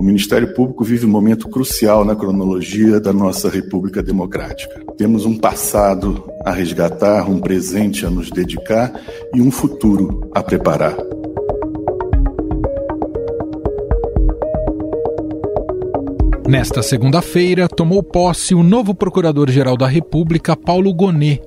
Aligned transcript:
O 0.00 0.02
Ministério 0.02 0.54
Público 0.54 0.82
vive 0.82 1.04
um 1.04 1.10
momento 1.10 1.46
crucial 1.46 2.06
na 2.06 2.16
cronologia 2.16 2.98
da 2.98 3.12
nossa 3.12 3.50
República 3.50 4.02
Democrática. 4.02 4.82
Temos 4.96 5.26
um 5.26 5.36
passado 5.36 6.24
a 6.42 6.50
resgatar, 6.52 7.28
um 7.28 7.38
presente 7.38 8.06
a 8.06 8.10
nos 8.10 8.30
dedicar 8.30 8.98
e 9.34 9.42
um 9.42 9.50
futuro 9.50 10.30
a 10.34 10.42
preparar. 10.42 10.96
Nesta 16.48 16.82
segunda-feira, 16.82 17.68
tomou 17.68 18.02
posse 18.02 18.54
o 18.54 18.62
novo 18.62 18.94
Procurador-Geral 18.94 19.76
da 19.76 19.86
República, 19.86 20.56
Paulo 20.56 20.94
Gonet, 20.94 21.42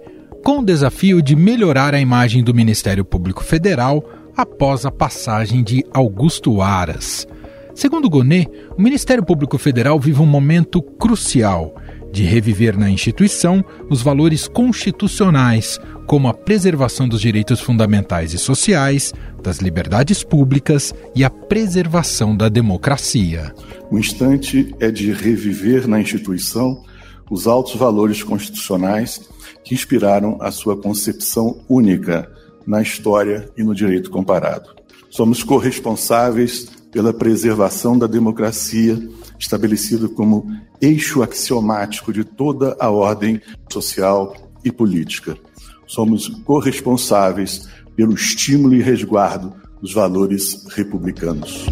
com 0.45 0.59
o 0.59 0.63
desafio 0.63 1.23
de 1.23 1.35
melhorar 1.35 1.95
a 1.95 1.99
imagem 1.99 2.43
do 2.43 2.53
Ministério 2.53 3.03
Público 3.03 3.43
Federal 3.43 4.07
após 4.37 4.85
a 4.85 4.91
passagem 4.91 5.63
de 5.63 5.83
Augusto 5.91 6.61
Aras. 6.61 7.27
Segundo 7.75 8.09
Gonet, 8.09 8.47
o 8.77 8.81
Ministério 8.81 9.25
Público 9.25 9.57
Federal 9.57 9.99
vive 9.99 10.21
um 10.21 10.25
momento 10.25 10.81
crucial 10.81 11.75
de 12.11 12.23
reviver 12.23 12.77
na 12.77 12.89
instituição 12.89 13.65
os 13.89 14.03
valores 14.03 14.47
constitucionais, 14.47 15.79
como 16.05 16.27
a 16.27 16.33
preservação 16.33 17.07
dos 17.07 17.19
direitos 17.19 17.59
fundamentais 17.59 18.33
e 18.33 18.37
sociais, 18.37 19.11
das 19.41 19.57
liberdades 19.57 20.23
públicas 20.23 20.93
e 21.15 21.23
a 21.23 21.29
preservação 21.31 22.37
da 22.37 22.47
democracia. 22.47 23.51
O 23.89 23.97
instante 23.97 24.73
é 24.79 24.91
de 24.91 25.11
reviver 25.11 25.87
na 25.87 25.99
instituição 25.99 26.83
os 27.31 27.47
altos 27.47 27.75
valores 27.75 28.21
constitucionais 28.21 29.27
que 29.63 29.73
inspiraram 29.73 30.37
a 30.39 30.51
sua 30.51 30.77
concepção 30.77 31.59
única 31.67 32.31
na 32.67 32.81
história 32.81 33.49
e 33.57 33.63
no 33.63 33.73
direito 33.73 34.11
comparado. 34.11 34.69
Somos 35.09 35.41
corresponsáveis 35.41 36.82
pela 36.93 37.11
preservação 37.11 37.97
da 37.97 38.05
democracia, 38.05 39.01
estabelecido 39.39 40.07
como 40.07 40.47
eixo 40.79 41.23
axiomático 41.23 42.13
de 42.13 42.23
toda 42.23 42.77
a 42.79 42.91
ordem 42.91 43.41
social 43.69 44.35
e 44.63 44.71
política. 44.71 45.35
Somos 45.87 46.29
corresponsáveis 46.45 47.67
pelo 47.95 48.13
estímulo 48.13 48.75
e 48.75 48.81
resguardo 48.81 49.53
dos 49.81 49.91
valores 49.91 50.65
republicanos. 50.69 51.65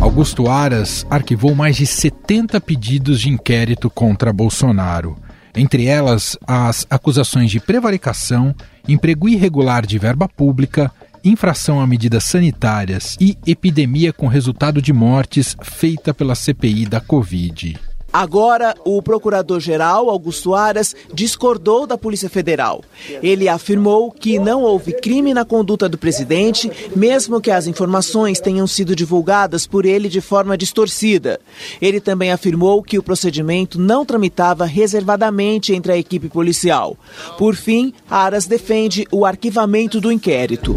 Augusto 0.00 0.48
Aras 0.48 1.06
arquivou 1.08 1.54
mais 1.54 1.76
de 1.76 1.86
70 1.86 2.60
pedidos 2.60 3.20
de 3.20 3.30
inquérito 3.30 3.88
contra 3.88 4.32
Bolsonaro 4.32 5.16
entre 5.56 5.86
elas 5.86 6.36
as 6.46 6.86
acusações 6.90 7.50
de 7.50 7.60
prevaricação, 7.60 8.54
emprego 8.88 9.28
irregular 9.28 9.86
de 9.86 9.98
verba 9.98 10.28
pública, 10.28 10.90
infração 11.24 11.80
a 11.80 11.86
medidas 11.86 12.24
sanitárias 12.24 13.16
e 13.18 13.38
epidemia 13.46 14.12
com 14.12 14.26
resultado 14.26 14.82
de 14.82 14.92
mortes 14.92 15.56
feita 15.62 16.12
pela 16.12 16.34
CPI 16.34 16.86
da 16.86 17.00
Covid. 17.00 17.78
Agora, 18.14 18.76
o 18.84 19.02
procurador-geral 19.02 20.08
Augusto 20.08 20.54
Aras 20.54 20.94
discordou 21.12 21.84
da 21.84 21.98
Polícia 21.98 22.30
Federal. 22.30 22.84
Ele 23.20 23.48
afirmou 23.48 24.08
que 24.12 24.38
não 24.38 24.62
houve 24.62 24.92
crime 24.92 25.34
na 25.34 25.44
conduta 25.44 25.88
do 25.88 25.98
presidente, 25.98 26.70
mesmo 26.94 27.40
que 27.40 27.50
as 27.50 27.66
informações 27.66 28.38
tenham 28.38 28.68
sido 28.68 28.94
divulgadas 28.94 29.66
por 29.66 29.84
ele 29.84 30.08
de 30.08 30.20
forma 30.20 30.56
distorcida. 30.56 31.40
Ele 31.82 32.00
também 32.00 32.30
afirmou 32.30 32.84
que 32.84 33.00
o 33.00 33.02
procedimento 33.02 33.80
não 33.80 34.06
tramitava 34.06 34.64
reservadamente 34.64 35.74
entre 35.74 35.90
a 35.90 35.98
equipe 35.98 36.28
policial. 36.28 36.96
Por 37.36 37.56
fim, 37.56 37.92
Aras 38.08 38.46
defende 38.46 39.08
o 39.10 39.26
arquivamento 39.26 40.00
do 40.00 40.12
inquérito. 40.12 40.76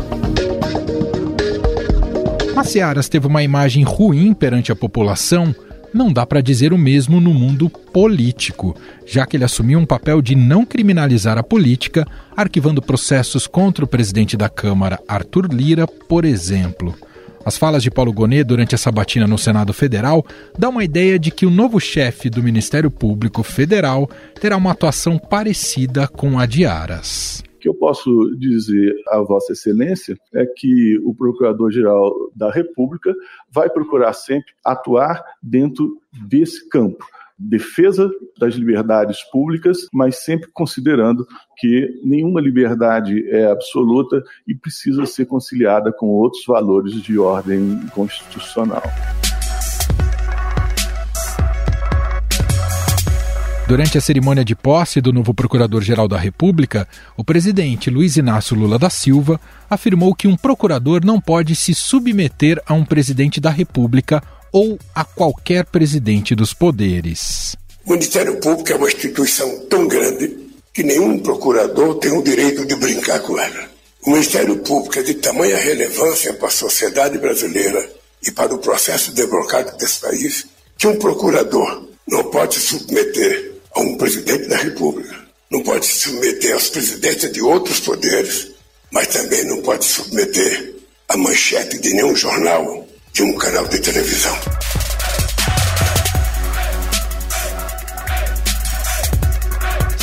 Mas 2.57 2.69
se 2.69 2.81
Aras 2.81 3.07
teve 3.07 3.27
uma 3.27 3.43
imagem 3.43 3.83
ruim 3.83 4.33
perante 4.33 4.71
a 4.71 4.75
população, 4.75 5.55
não 5.93 6.11
dá 6.11 6.25
para 6.25 6.41
dizer 6.41 6.73
o 6.73 6.77
mesmo 6.77 7.21
no 7.21 7.31
mundo 7.31 7.69
político, 7.69 8.75
já 9.05 9.27
que 9.27 9.37
ele 9.37 9.43
assumiu 9.43 9.77
um 9.77 9.85
papel 9.85 10.23
de 10.23 10.33
não 10.33 10.65
criminalizar 10.65 11.37
a 11.37 11.43
política, 11.43 12.03
arquivando 12.35 12.81
processos 12.81 13.45
contra 13.45 13.85
o 13.85 13.87
presidente 13.87 14.35
da 14.35 14.49
Câmara, 14.49 14.99
Arthur 15.07 15.53
Lira, 15.53 15.85
por 15.85 16.25
exemplo. 16.25 16.95
As 17.45 17.59
falas 17.59 17.83
de 17.83 17.91
Paulo 17.91 18.11
Gonet 18.11 18.43
durante 18.43 18.73
a 18.73 18.77
sabatina 18.79 19.27
no 19.27 19.37
Senado 19.37 19.71
Federal 19.71 20.25
dão 20.57 20.71
uma 20.71 20.83
ideia 20.83 21.19
de 21.19 21.29
que 21.29 21.45
o 21.45 21.51
novo 21.51 21.79
chefe 21.79 22.27
do 22.27 22.41
Ministério 22.41 22.89
Público 22.89 23.43
Federal 23.43 24.09
terá 24.41 24.57
uma 24.57 24.71
atuação 24.71 25.19
parecida 25.19 26.07
com 26.07 26.39
a 26.39 26.47
de 26.47 26.65
Aras 26.65 27.43
que 27.67 27.69
eu 27.69 27.73
posso 27.75 28.33
dizer 28.37 28.95
a 29.09 29.19
Vossa 29.19 29.51
Excelência 29.51 30.17
é 30.33 30.45
que 30.45 30.97
o 31.03 31.13
Procurador-Geral 31.13 32.31
da 32.33 32.49
República 32.49 33.13
vai 33.51 33.69
procurar 33.69 34.13
sempre 34.13 34.53
atuar 34.63 35.21
dentro 35.43 35.99
desse 36.27 36.67
campo. 36.69 37.05
Defesa 37.37 38.09
das 38.39 38.55
liberdades 38.55 39.21
públicas, 39.29 39.87
mas 39.93 40.23
sempre 40.23 40.49
considerando 40.53 41.27
que 41.57 41.99
nenhuma 42.03 42.39
liberdade 42.39 43.27
é 43.29 43.45
absoluta 43.51 44.23
e 44.47 44.55
precisa 44.55 45.05
ser 45.05 45.25
conciliada 45.25 45.91
com 45.91 46.07
outros 46.07 46.45
valores 46.45 46.93
de 46.93 47.19
ordem 47.19 47.79
constitucional. 47.93 48.81
Durante 53.67 53.97
a 53.97 54.01
cerimônia 54.01 54.45
de 54.45 54.55
posse 54.55 55.01
do 55.01 55.11
novo 55.11 55.33
Procurador-Geral 55.33 56.07
da 56.07 56.17
República, 56.17 56.87
o 57.17 57.23
presidente 57.23 57.89
Luiz 57.89 58.15
Inácio 58.15 58.55
Lula 58.55 58.79
da 58.79 58.89
Silva 58.89 59.41
afirmou 59.69 60.15
que 60.15 60.25
um 60.25 60.37
procurador 60.37 61.03
não 61.03 61.19
pode 61.19 61.53
se 61.53 61.75
submeter 61.75 62.61
a 62.65 62.73
um 62.73 62.85
presidente 62.85 63.41
da 63.41 63.49
República 63.49 64.23
ou 64.53 64.79
a 64.95 65.03
qualquer 65.03 65.65
presidente 65.65 66.33
dos 66.33 66.53
poderes. 66.53 67.57
O 67.85 67.91
Ministério 67.91 68.39
Público 68.39 68.71
é 68.71 68.75
uma 68.75 68.87
instituição 68.87 69.59
tão 69.69 69.85
grande 69.85 70.47
que 70.73 70.81
nenhum 70.81 71.19
procurador 71.19 71.95
tem 71.95 72.17
o 72.17 72.23
direito 72.23 72.65
de 72.65 72.75
brincar 72.77 73.19
com 73.19 73.37
ela. 73.37 73.67
O 74.05 74.11
Ministério 74.11 74.55
Público 74.59 74.97
é 74.97 75.03
de 75.03 75.15
tamanha 75.15 75.57
relevância 75.57 76.33
para 76.35 76.47
a 76.47 76.51
sociedade 76.51 77.17
brasileira 77.17 77.85
e 78.25 78.31
para 78.31 78.55
o 78.55 78.59
processo 78.59 79.13
democrático 79.13 79.77
desse 79.77 79.99
país 79.99 80.47
que 80.77 80.87
um 80.87 80.97
procurador 80.97 81.85
não 82.07 82.23
pode 82.31 82.57
submeter 82.61 83.56
a 83.77 83.79
um 83.79 83.95
presidente 83.95 84.47
da 84.47 84.57
República. 84.57 85.15
Não 85.51 85.61
pode 85.61 85.85
se 85.85 86.09
submeter 86.09 86.53
aos 86.53 86.69
presidentes 86.69 87.31
de 87.31 87.41
outros 87.41 87.79
poderes, 87.79 88.51
mas 88.91 89.07
também 89.07 89.45
não 89.45 89.61
pode 89.61 89.85
se 89.85 90.01
submeter 90.01 90.73
à 91.07 91.15
manchete 91.15 91.79
de 91.79 91.93
nenhum 91.93 92.15
jornal, 92.15 92.87
de 93.13 93.21
um 93.21 93.37
canal 93.37 93.67
de 93.67 93.79
televisão. 93.79 94.35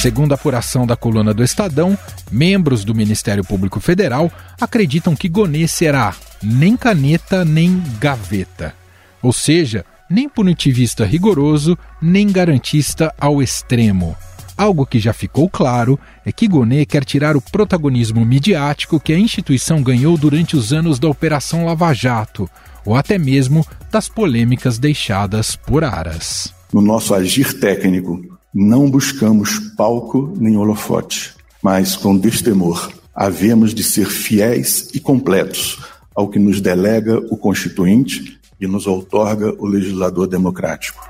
Segundo 0.01 0.33
a 0.33 0.35
apuração 0.37 0.87
da 0.87 0.97
coluna 0.97 1.35
do 1.35 1.43
Estadão, 1.43 1.99
membros 2.31 2.85
do 2.85 2.95
Ministério 2.95 3.43
Público 3.43 3.81
Federal 3.81 4.31
acreditam 4.61 5.17
que 5.17 5.29
Gonê 5.29 5.67
será 5.67 6.15
nem 6.43 6.77
caneta 6.77 7.45
nem 7.45 7.83
gaveta. 7.99 8.75
Ou 9.23 9.33
seja, 9.33 9.85
nem 10.15 10.29
punitivista 10.29 11.05
rigoroso, 11.05 11.77
nem 12.01 12.31
garantista 12.31 13.13
ao 13.19 13.43
extremo. 13.43 14.17
Algo 14.57 14.87
que 14.87 15.01
já 15.01 15.13
ficou 15.13 15.51
claro 15.51 15.99
é 16.25 16.31
que 16.31 16.47
Gonet 16.47 16.87
quer 16.87 17.05
tirar 17.05 17.37
o 17.37 17.41
protagonismo 17.41 18.25
midiático 18.25 19.01
que 19.01 19.13
a 19.13 19.19
instituição 19.19 19.83
ganhou 19.83 20.17
durante 20.17 20.57
os 20.57 20.73
anos 20.73 21.01
da 21.01 21.09
Operação 21.09 21.67
Lava 21.67 21.93
Jato, 21.93 22.49
ou 22.87 22.95
até 22.95 23.19
mesmo 23.19 23.67
das 23.91 24.09
polêmicas 24.09 24.79
deixadas 24.79 25.57
por 25.57 25.83
Aras. 25.83 26.55
No 26.73 26.81
nosso 26.81 27.13
agir 27.13 27.59
técnico, 27.59 28.23
não 28.55 28.89
buscamos 28.89 29.59
palco 29.77 30.33
nem 30.39 30.57
holofote, 30.57 31.35
mas 31.61 31.97
com 31.97 32.17
destemor, 32.17 32.89
havemos 33.13 33.75
de 33.75 33.83
ser 33.83 34.07
fiéis 34.07 34.91
e 34.95 35.01
completos 35.01 35.83
ao 36.15 36.29
que 36.29 36.39
nos 36.39 36.61
delega 36.61 37.19
o 37.31 37.37
Constituinte 37.37 38.39
e 38.61 38.67
nos 38.67 38.87
outorga 38.87 39.55
o 39.59 39.67
legislador 39.67 40.27
democrático. 40.27 41.07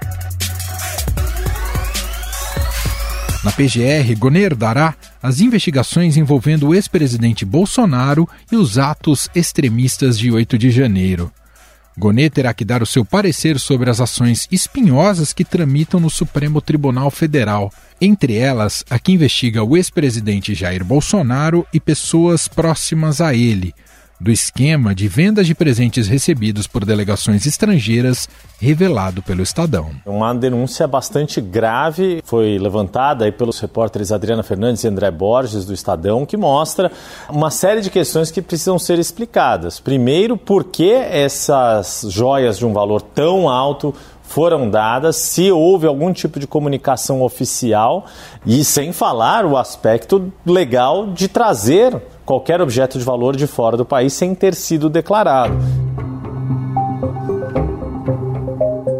Na 3.44 3.52
PGR, 3.52 4.18
Goner 4.18 4.56
dará 4.56 4.94
as 5.22 5.40
investigações 5.40 6.16
envolvendo 6.16 6.68
o 6.68 6.74
ex-presidente 6.74 7.44
Bolsonaro 7.44 8.26
e 8.50 8.56
os 8.56 8.78
atos 8.78 9.28
extremistas 9.34 10.18
de 10.18 10.30
8 10.30 10.56
de 10.56 10.70
janeiro. 10.70 11.30
Gonet 11.96 12.30
terá 12.30 12.52
que 12.52 12.64
dar 12.64 12.82
o 12.82 12.86
seu 12.86 13.04
parecer 13.04 13.60
sobre 13.60 13.88
as 13.88 14.00
ações 14.00 14.48
espinhosas 14.50 15.32
que 15.32 15.44
tramitam 15.44 16.00
no 16.00 16.10
Supremo 16.10 16.60
Tribunal 16.60 17.10
Federal, 17.10 17.70
entre 18.00 18.36
elas 18.36 18.82
a 18.90 18.98
que 18.98 19.12
investiga 19.12 19.62
o 19.62 19.76
ex-presidente 19.76 20.54
Jair 20.54 20.84
Bolsonaro 20.84 21.66
e 21.72 21.78
pessoas 21.78 22.48
próximas 22.48 23.20
a 23.20 23.34
ele, 23.34 23.74
do 24.24 24.32
esquema 24.32 24.94
de 24.94 25.06
vendas 25.06 25.46
de 25.46 25.54
presentes 25.54 26.08
recebidos 26.08 26.66
por 26.66 26.86
delegações 26.86 27.44
estrangeiras 27.44 28.26
revelado 28.58 29.22
pelo 29.22 29.42
Estadão. 29.42 29.90
Uma 30.06 30.34
denúncia 30.34 30.86
bastante 30.86 31.42
grave 31.42 32.22
foi 32.24 32.58
levantada 32.58 33.26
aí 33.26 33.32
pelos 33.32 33.60
repórteres 33.60 34.10
Adriana 34.10 34.42
Fernandes 34.42 34.82
e 34.82 34.88
André 34.88 35.10
Borges 35.10 35.66
do 35.66 35.74
Estadão, 35.74 36.24
que 36.24 36.38
mostra 36.38 36.90
uma 37.28 37.50
série 37.50 37.82
de 37.82 37.90
questões 37.90 38.30
que 38.30 38.40
precisam 38.40 38.78
ser 38.78 38.98
explicadas. 38.98 39.78
Primeiro, 39.78 40.38
por 40.38 40.64
que 40.64 40.90
essas 40.90 42.06
joias 42.08 42.56
de 42.56 42.64
um 42.64 42.72
valor 42.72 43.02
tão 43.02 43.46
alto 43.46 43.94
foram 44.22 44.70
dadas, 44.70 45.16
se 45.16 45.52
houve 45.52 45.86
algum 45.86 46.10
tipo 46.10 46.40
de 46.40 46.46
comunicação 46.46 47.20
oficial 47.20 48.06
e 48.46 48.64
sem 48.64 48.90
falar 48.90 49.44
o 49.44 49.58
aspecto 49.58 50.32
legal 50.46 51.08
de 51.08 51.28
trazer 51.28 52.00
qualquer 52.24 52.60
objeto 52.60 52.98
de 52.98 53.04
valor 53.04 53.36
de 53.36 53.46
fora 53.46 53.76
do 53.76 53.84
país 53.84 54.12
sem 54.12 54.34
ter 54.34 54.54
sido 54.54 54.88
declarado. 54.88 55.54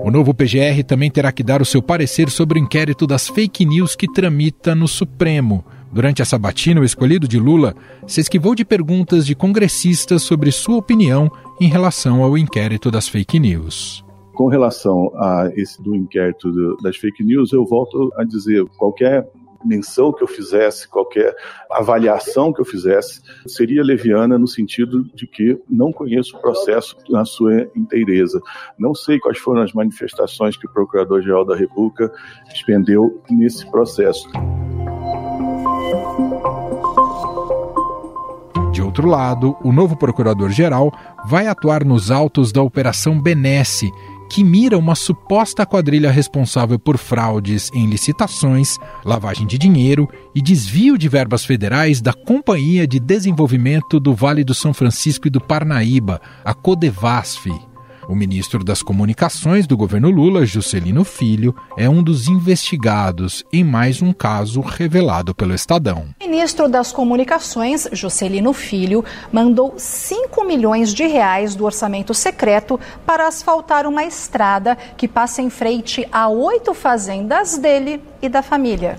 O 0.04 0.10
novo 0.10 0.34
PGR 0.34 0.84
também 0.86 1.10
terá 1.10 1.32
que 1.32 1.42
dar 1.42 1.62
o 1.62 1.64
seu 1.64 1.82
parecer 1.82 2.30
sobre 2.30 2.58
o 2.58 2.62
inquérito 2.62 3.06
das 3.06 3.28
fake 3.28 3.64
news 3.64 3.96
que 3.96 4.06
tramita 4.06 4.74
no 4.74 4.86
Supremo. 4.86 5.64
Durante 5.90 6.20
a 6.20 6.24
sabatina, 6.24 6.80
o 6.80 6.84
escolhido 6.84 7.26
de 7.26 7.38
Lula 7.38 7.74
se 8.06 8.20
esquivou 8.20 8.54
de 8.54 8.64
perguntas 8.64 9.24
de 9.24 9.34
congressistas 9.34 10.22
sobre 10.22 10.50
sua 10.50 10.76
opinião 10.76 11.30
em 11.60 11.68
relação 11.68 12.22
ao 12.22 12.36
inquérito 12.36 12.90
das 12.90 13.08
fake 13.08 13.38
news. 13.38 14.04
Com 14.34 14.48
relação 14.48 15.12
a 15.14 15.50
esse 15.54 15.80
do 15.80 15.94
inquérito 15.94 16.50
das 16.82 16.96
fake 16.96 17.22
news, 17.22 17.52
eu 17.52 17.64
volto 17.64 18.12
a 18.16 18.24
dizer, 18.24 18.64
qualquer 18.76 19.24
menção 19.64 20.12
que 20.12 20.22
eu 20.22 20.28
fizesse, 20.28 20.88
qualquer 20.88 21.34
avaliação 21.70 22.52
que 22.52 22.60
eu 22.60 22.64
fizesse, 22.64 23.20
seria 23.46 23.82
leviana 23.82 24.38
no 24.38 24.46
sentido 24.46 25.04
de 25.14 25.26
que 25.26 25.58
não 25.68 25.92
conheço 25.92 26.36
o 26.36 26.40
processo 26.40 26.96
na 27.08 27.24
sua 27.24 27.68
inteireza. 27.74 28.40
Não 28.78 28.94
sei 28.94 29.18
quais 29.18 29.38
foram 29.38 29.62
as 29.62 29.72
manifestações 29.72 30.56
que 30.56 30.66
o 30.66 30.72
Procurador-Geral 30.72 31.44
da 31.44 31.56
República 31.56 32.12
expendeu 32.52 33.22
nesse 33.30 33.68
processo. 33.70 34.28
De 38.72 38.82
outro 38.82 39.06
lado, 39.08 39.56
o 39.62 39.72
novo 39.72 39.96
procurador-geral 39.96 40.92
vai 41.26 41.46
atuar 41.46 41.84
nos 41.84 42.10
autos 42.10 42.50
da 42.50 42.60
Operação 42.60 43.20
Benesse, 43.20 43.88
que 44.34 44.42
mira 44.42 44.76
uma 44.76 44.96
suposta 44.96 45.64
quadrilha 45.64 46.10
responsável 46.10 46.76
por 46.76 46.98
fraudes 46.98 47.70
em 47.72 47.86
licitações, 47.86 48.78
lavagem 49.04 49.46
de 49.46 49.56
dinheiro 49.56 50.08
e 50.34 50.42
desvio 50.42 50.98
de 50.98 51.08
verbas 51.08 51.44
federais 51.44 52.00
da 52.00 52.12
Companhia 52.12 52.84
de 52.84 52.98
Desenvolvimento 52.98 54.00
do 54.00 54.12
Vale 54.12 54.42
do 54.42 54.52
São 54.52 54.74
Francisco 54.74 55.28
e 55.28 55.30
do 55.30 55.40
Parnaíba, 55.40 56.20
a 56.44 56.52
Codevasf. 56.52 57.46
O 58.08 58.14
ministro 58.14 58.62
das 58.62 58.82
Comunicações 58.82 59.66
do 59.66 59.76
governo 59.76 60.10
Lula, 60.10 60.44
Juscelino 60.44 61.04
Filho, 61.04 61.54
é 61.76 61.88
um 61.88 62.02
dos 62.02 62.28
investigados 62.28 63.42
em 63.52 63.64
mais 63.64 64.02
um 64.02 64.12
caso 64.12 64.60
revelado 64.60 65.34
pelo 65.34 65.54
Estadão. 65.54 66.08
O 66.22 66.28
ministro 66.28 66.68
das 66.68 66.92
Comunicações, 66.92 67.88
Juscelino 67.92 68.52
Filho, 68.52 69.04
mandou 69.32 69.74
5 69.76 70.44
milhões 70.44 70.92
de 70.92 71.06
reais 71.06 71.54
do 71.54 71.64
orçamento 71.64 72.12
secreto 72.12 72.78
para 73.06 73.26
asfaltar 73.26 73.86
uma 73.86 74.04
estrada 74.04 74.76
que 74.96 75.08
passa 75.08 75.40
em 75.40 75.48
frente 75.48 76.06
a 76.12 76.28
oito 76.28 76.74
fazendas 76.74 77.56
dele 77.56 78.02
e 78.20 78.28
da 78.28 78.42
família. 78.42 78.98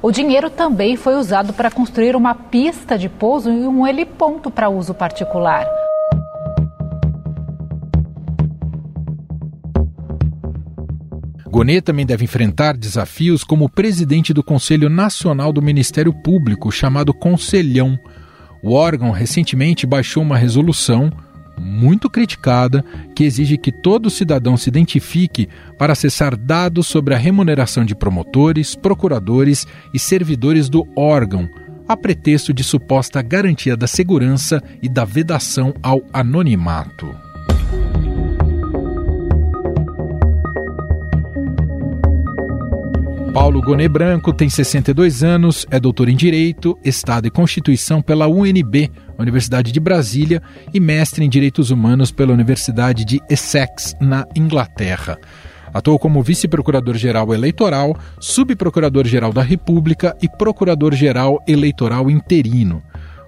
O 0.00 0.10
dinheiro 0.10 0.48
também 0.48 0.96
foi 0.96 1.16
usado 1.16 1.52
para 1.52 1.70
construir 1.70 2.16
uma 2.16 2.34
pista 2.34 2.96
de 2.96 3.08
pouso 3.08 3.50
e 3.50 3.66
um 3.66 3.86
heliponto 3.86 4.50
para 4.50 4.68
uso 4.68 4.94
particular. 4.94 5.85
Gonê 11.56 11.80
também 11.80 12.04
deve 12.04 12.22
enfrentar 12.22 12.76
desafios 12.76 13.42
como 13.42 13.66
presidente 13.66 14.34
do 14.34 14.44
Conselho 14.44 14.90
Nacional 14.90 15.54
do 15.54 15.62
Ministério 15.62 16.12
Público, 16.12 16.70
chamado 16.70 17.14
Conselhão. 17.14 17.98
O 18.62 18.74
órgão 18.74 19.10
recentemente 19.10 19.86
baixou 19.86 20.22
uma 20.22 20.36
resolução 20.36 21.10
muito 21.58 22.10
criticada 22.10 22.84
que 23.14 23.24
exige 23.24 23.56
que 23.56 23.72
todo 23.72 24.10
cidadão 24.10 24.54
se 24.54 24.68
identifique 24.68 25.48
para 25.78 25.94
acessar 25.94 26.36
dados 26.36 26.88
sobre 26.88 27.14
a 27.14 27.18
remuneração 27.18 27.86
de 27.86 27.94
promotores, 27.94 28.74
procuradores 28.74 29.66
e 29.94 29.98
servidores 29.98 30.68
do 30.68 30.86
órgão, 30.94 31.48
a 31.88 31.96
pretexto 31.96 32.52
de 32.52 32.62
suposta 32.62 33.22
garantia 33.22 33.74
da 33.74 33.86
segurança 33.86 34.62
e 34.82 34.90
da 34.90 35.06
vedação 35.06 35.72
ao 35.82 36.02
anonimato. 36.12 37.25
Paulo 43.36 43.60
Gonê 43.60 43.86
Branco 43.86 44.32
tem 44.32 44.48
62 44.48 45.22
anos, 45.22 45.66
é 45.70 45.78
doutor 45.78 46.08
em 46.08 46.16
Direito, 46.16 46.74
Estado 46.82 47.26
e 47.26 47.30
Constituição 47.30 48.00
pela 48.00 48.26
UNB, 48.26 48.90
Universidade 49.18 49.72
de 49.72 49.78
Brasília, 49.78 50.42
e 50.72 50.80
mestre 50.80 51.22
em 51.22 51.28
Direitos 51.28 51.70
Humanos 51.70 52.10
pela 52.10 52.32
Universidade 52.32 53.04
de 53.04 53.20
Essex, 53.28 53.94
na 54.00 54.24
Inglaterra. 54.34 55.18
Atuou 55.70 55.98
como 55.98 56.22
vice-procurador-geral 56.22 57.34
eleitoral, 57.34 57.94
subprocurador-geral 58.18 59.34
da 59.34 59.42
República 59.42 60.16
e 60.22 60.30
procurador-geral 60.30 61.38
eleitoral 61.46 62.10
interino. 62.10 62.82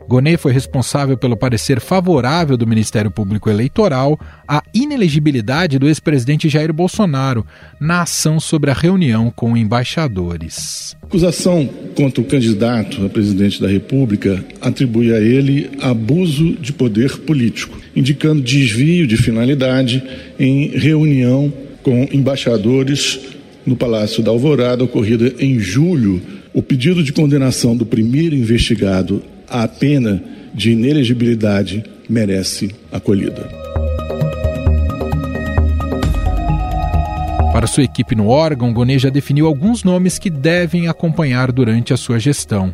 Gonet 0.08 0.38
foi 0.38 0.54
responsável 0.54 1.18
pelo 1.18 1.36
parecer 1.36 1.80
favorável 1.80 2.56
do 2.56 2.66
Ministério 2.66 3.10
Público 3.10 3.50
Eleitoral 3.50 4.18
à 4.48 4.62
inelegibilidade 4.72 5.78
do 5.78 5.86
ex-presidente 5.86 6.48
Jair 6.48 6.72
Bolsonaro 6.72 7.44
na 7.78 8.00
ação 8.00 8.40
sobre 8.40 8.70
a 8.70 8.74
reunião 8.74 9.30
com 9.30 9.54
embaixadores. 9.54 10.96
A 11.02 11.06
acusação 11.06 11.68
contra 11.94 12.22
o 12.22 12.24
candidato 12.24 13.04
a 13.04 13.08
presidente 13.10 13.60
da 13.60 13.68
República 13.68 14.42
atribui 14.62 15.12
a 15.12 15.20
ele 15.20 15.68
abuso 15.82 16.54
de 16.54 16.72
poder 16.72 17.18
político, 17.18 17.78
indicando 17.94 18.40
desvio 18.40 19.06
de 19.06 19.18
finalidade 19.18 20.02
em 20.38 20.68
reunião 20.68 21.52
com 21.82 22.08
embaixadores 22.10 23.20
no 23.66 23.76
Palácio 23.76 24.22
da 24.22 24.30
Alvorada, 24.30 24.84
ocorrida 24.84 25.34
em 25.38 25.58
julho. 25.58 26.22
O 26.54 26.62
pedido 26.62 27.02
de 27.02 27.12
condenação 27.12 27.76
do 27.76 27.84
primeiro 27.84 28.34
investigado 28.34 29.22
a 29.50 29.66
pena 29.66 30.22
de 30.52 30.72
inelegibilidade 30.72 31.84
merece 32.08 32.74
acolhida. 32.90 33.48
Para 37.52 37.66
sua 37.66 37.82
equipe 37.82 38.14
no 38.14 38.28
órgão, 38.28 38.72
Gonê 38.72 38.98
já 38.98 39.08
definiu 39.08 39.46
alguns 39.46 39.82
nomes 39.82 40.18
que 40.18 40.30
devem 40.30 40.86
acompanhar 40.86 41.50
durante 41.50 41.92
a 41.92 41.96
sua 41.96 42.18
gestão. 42.18 42.72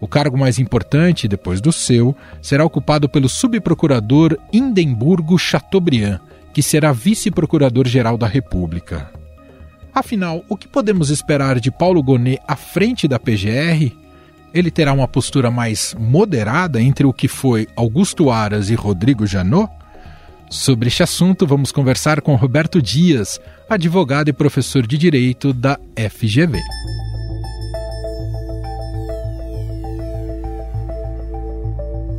O 0.00 0.08
cargo 0.08 0.36
mais 0.36 0.58
importante, 0.58 1.28
depois 1.28 1.60
do 1.60 1.72
seu, 1.72 2.16
será 2.42 2.64
ocupado 2.64 3.08
pelo 3.08 3.28
subprocurador 3.28 4.36
Indemburgo 4.52 5.38
Chateaubriand, 5.38 6.18
que 6.52 6.62
será 6.62 6.92
vice-procurador-geral 6.92 8.18
da 8.18 8.26
República. 8.26 9.10
Afinal, 9.94 10.44
o 10.48 10.56
que 10.56 10.66
podemos 10.66 11.10
esperar 11.10 11.60
de 11.60 11.70
Paulo 11.70 12.02
Gonê 12.02 12.38
à 12.46 12.56
frente 12.56 13.06
da 13.06 13.20
PGR? 13.20 14.03
Ele 14.54 14.70
terá 14.70 14.92
uma 14.92 15.08
postura 15.08 15.50
mais 15.50 15.96
moderada 15.98 16.80
entre 16.80 17.04
o 17.04 17.12
que 17.12 17.26
foi 17.26 17.66
Augusto 17.74 18.30
Aras 18.30 18.70
e 18.70 18.76
Rodrigo 18.76 19.26
Janot? 19.26 19.68
Sobre 20.48 20.86
este 20.86 21.02
assunto, 21.02 21.44
vamos 21.44 21.72
conversar 21.72 22.20
com 22.20 22.36
Roberto 22.36 22.80
Dias, 22.80 23.40
advogado 23.68 24.28
e 24.28 24.32
professor 24.32 24.86
de 24.86 24.96
Direito 24.96 25.52
da 25.52 25.76
FGV. 25.98 26.60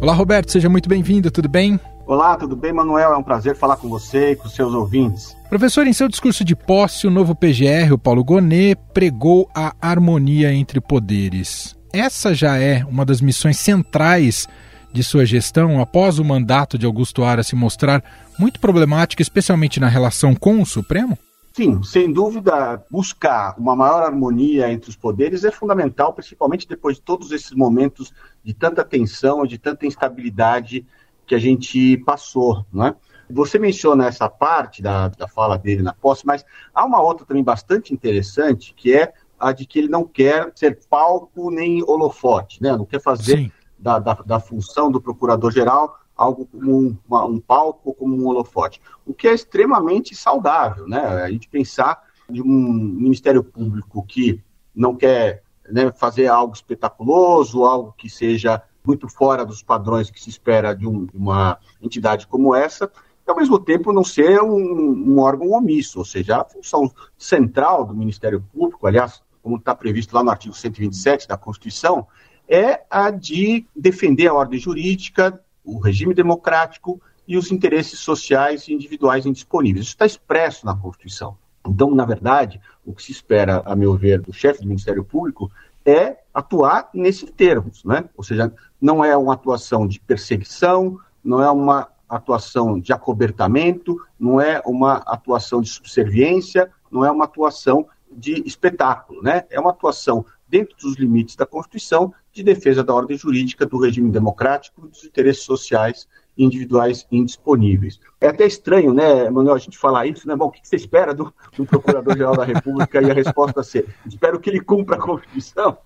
Olá, 0.01 0.13
Roberto, 0.13 0.51
seja 0.51 0.67
muito 0.67 0.89
bem-vindo, 0.89 1.31
tudo 1.31 1.47
bem? 1.47 1.79
Olá, 2.05 2.35
tudo 2.35 2.55
bem, 2.55 2.73
Manuel? 2.73 3.13
É 3.13 3.17
um 3.17 3.23
prazer 3.23 3.55
falar 3.55 3.77
com 3.77 3.87
você 3.87 4.31
e 4.31 4.35
com 4.35 4.49
seus 4.49 4.73
ouvintes. 4.73 5.35
Professor, 5.47 5.87
em 5.87 5.93
seu 5.93 6.09
discurso 6.09 6.43
de 6.43 6.55
posse, 6.55 7.07
o 7.07 7.11
novo 7.11 7.33
PGR, 7.33 7.93
o 7.93 7.97
Paulo 7.97 8.23
Gonet, 8.25 8.77
pregou 8.93 9.49
a 9.55 9.73
harmonia 9.81 10.53
entre 10.53 10.81
poderes 10.81 11.75
essa 11.95 12.33
já 12.33 12.57
é 12.57 12.83
uma 12.85 13.05
das 13.05 13.21
missões 13.21 13.57
centrais 13.57 14.47
de 14.91 15.03
sua 15.03 15.25
gestão 15.25 15.81
após 15.81 16.19
o 16.19 16.25
mandato 16.25 16.77
de 16.77 16.85
Augusto 16.85 17.23
Aras 17.23 17.47
se 17.47 17.55
mostrar 17.55 18.03
muito 18.37 18.59
problemático, 18.59 19.21
especialmente 19.21 19.79
na 19.79 19.87
relação 19.87 20.35
com 20.35 20.61
o 20.61 20.65
Supremo? 20.65 21.17
Sim, 21.53 21.81
sem 21.83 22.11
dúvida, 22.11 22.83
buscar 22.91 23.55
uma 23.57 23.75
maior 23.77 24.03
harmonia 24.03 24.69
entre 24.71 24.89
os 24.89 24.95
poderes 24.97 25.45
é 25.45 25.51
fundamental, 25.51 26.13
principalmente 26.13 26.67
depois 26.67 26.97
de 26.97 27.01
todos 27.01 27.31
esses 27.31 27.51
momentos 27.51 28.11
de 28.43 28.53
tanta 28.53 28.83
tensão, 28.83 29.45
de 29.45 29.57
tanta 29.57 29.85
instabilidade 29.85 30.85
que 31.25 31.33
a 31.33 31.39
gente 31.39 31.97
passou, 31.99 32.65
né? 32.73 32.93
Você 33.29 33.57
menciona 33.57 34.05
essa 34.05 34.29
parte 34.29 34.83
da, 34.83 35.07
da 35.07 35.27
fala 35.27 35.57
dele 35.57 35.81
na 35.81 35.93
posse, 35.93 36.25
mas 36.25 36.45
há 36.73 36.85
uma 36.85 37.01
outra 37.01 37.25
também 37.25 37.43
bastante 37.43 37.93
interessante, 37.93 38.73
que 38.75 38.93
é 38.93 39.13
a 39.39 39.51
de 39.51 39.65
que 39.65 39.79
ele 39.79 39.89
não 39.89 40.05
quer 40.05 40.51
ser 40.55 40.79
palco 40.89 41.49
nem 41.51 41.83
holofote, 41.83 42.61
né? 42.61 42.75
não 42.75 42.85
quer 42.85 43.01
fazer 43.01 43.51
da, 43.77 43.99
da, 43.99 44.13
da, 44.13 44.39
função 44.39 44.89
do 44.89 45.01
procurador-geral 45.01 45.99
algo 46.15 46.45
como 46.45 46.71
um, 46.71 46.97
uma, 47.07 47.25
um 47.25 47.39
palco, 47.39 47.93
como 47.93 48.15
um 48.15 48.27
holofote, 48.27 48.81
o 49.05 49.13
que 49.13 49.27
é 49.27 49.33
extremamente 49.33 50.15
saudável, 50.15 50.87
né? 50.87 50.99
A 50.99 51.29
gente 51.29 51.49
pensar 51.49 52.01
de 52.29 52.41
um 52.41 52.47
Ministério 52.47 53.43
Público 53.43 54.03
que 54.07 54.41
não 54.73 54.95
quer 54.95 55.43
né, 55.69 55.91
fazer 55.91 56.27
algo 56.27 56.53
espetaculoso, 56.53 57.65
algo 57.65 57.93
que 57.97 58.09
seja 58.09 58.61
muito 58.85 59.09
fora 59.09 59.45
dos 59.45 59.63
padrões 59.63 60.11
que 60.11 60.21
se 60.21 60.29
espera 60.29 60.73
de, 60.73 60.87
um, 60.87 61.05
de 61.05 61.17
uma 61.17 61.57
entidade 61.81 62.27
como 62.27 62.55
essa, 62.55 62.89
e 63.27 63.31
ao 63.31 63.35
mesmo 63.35 63.59
tempo 63.59 63.91
não 63.91 64.03
ser 64.03 64.41
um, 64.41 64.55
um, 64.55 65.19
órgão 65.19 65.49
omisso, 65.51 65.99
ou 65.99 66.05
seja, 66.05 66.41
a 66.41 66.45
função 66.45 66.91
central 67.17 67.83
do 67.83 67.95
Ministério 67.95 68.45
Público, 68.53 68.85
aliás, 68.85 69.23
como 69.45 69.57
está 69.57 69.75
previsto 69.75 70.15
lá 70.15 70.23
no 70.23 70.31
artigo 70.31 70.55
127 70.55 71.27
da 71.27 71.37
Constituição, 71.37 72.07
é 72.49 72.81
a 72.89 73.11
de 73.11 73.63
defender 73.75 74.25
a 74.25 74.33
ordem 74.33 74.59
jurídica, 74.59 75.39
o 75.63 75.77
regime 75.77 76.15
democrático 76.15 76.99
e 77.27 77.37
os 77.37 77.51
interesses 77.51 77.99
sociais 77.99 78.67
e 78.67 78.73
individuais 78.73 79.23
indisponíveis. 79.23 79.85
Isso 79.85 79.93
está 79.93 80.03
expresso 80.07 80.65
na 80.65 80.75
Constituição. 80.75 81.37
Então, 81.63 81.93
na 81.93 82.05
verdade, 82.05 82.59
o 82.83 82.91
que 82.91 83.03
se 83.03 83.11
espera, 83.11 83.61
a 83.67 83.75
meu 83.75 83.95
ver, 83.95 84.19
do 84.19 84.33
chefe 84.33 84.63
do 84.63 84.67
Ministério 84.67 85.03
Público 85.03 85.51
é 85.85 86.17
atuar 86.33 86.89
nesses 86.91 87.29
termos, 87.29 87.83
né? 87.85 88.05
Ou 88.17 88.23
seja, 88.23 88.51
não 88.81 89.05
é 89.05 89.15
uma 89.15 89.35
atuação 89.35 89.87
de 89.87 89.99
perseguição, 89.99 90.99
não 91.23 91.39
é 91.39 91.51
uma 91.51 91.87
atuação 92.09 92.79
de 92.79 92.91
acobertamento, 92.91 93.95
não 94.19 94.41
é 94.41 94.59
uma 94.65 94.95
atuação 95.05 95.61
de 95.61 95.69
subserviência, 95.69 96.71
não 96.89 97.05
é 97.05 97.11
uma 97.11 97.25
atuação 97.25 97.87
de 98.15 98.43
espetáculo, 98.45 99.21
né? 99.21 99.45
É 99.49 99.59
uma 99.59 99.71
atuação 99.71 100.25
dentro 100.47 100.75
dos 100.77 100.95
limites 100.95 101.35
da 101.35 101.45
Constituição, 101.45 102.13
de 102.31 102.43
defesa 102.43 102.83
da 102.83 102.93
ordem 102.93 103.17
jurídica, 103.17 103.65
do 103.65 103.79
regime 103.79 104.11
democrático 104.11 104.87
dos 104.87 105.03
interesses 105.03 105.43
sociais 105.43 106.07
individuais 106.37 107.07
indisponíveis. 107.11 107.99
É 108.19 108.27
até 108.27 108.45
estranho, 108.45 108.93
né, 108.93 109.29
Manuel, 109.29 109.55
a 109.55 109.59
gente 109.59 109.77
falar 109.77 110.05
isso, 110.05 110.27
né? 110.27 110.35
Bom, 110.35 110.47
o 110.47 110.51
que 110.51 110.59
você 110.67 110.75
espera 110.75 111.13
do, 111.13 111.33
do 111.55 111.65
Procurador-Geral 111.65 112.35
da 112.35 112.43
República? 112.43 113.01
E 113.01 113.09
a 113.09 113.13
resposta 113.13 113.63
ser: 113.63 113.87
espero 114.05 114.39
que 114.39 114.49
ele 114.49 114.59
cumpra 114.59 114.97
a 114.97 114.99
Constituição. 114.99 115.77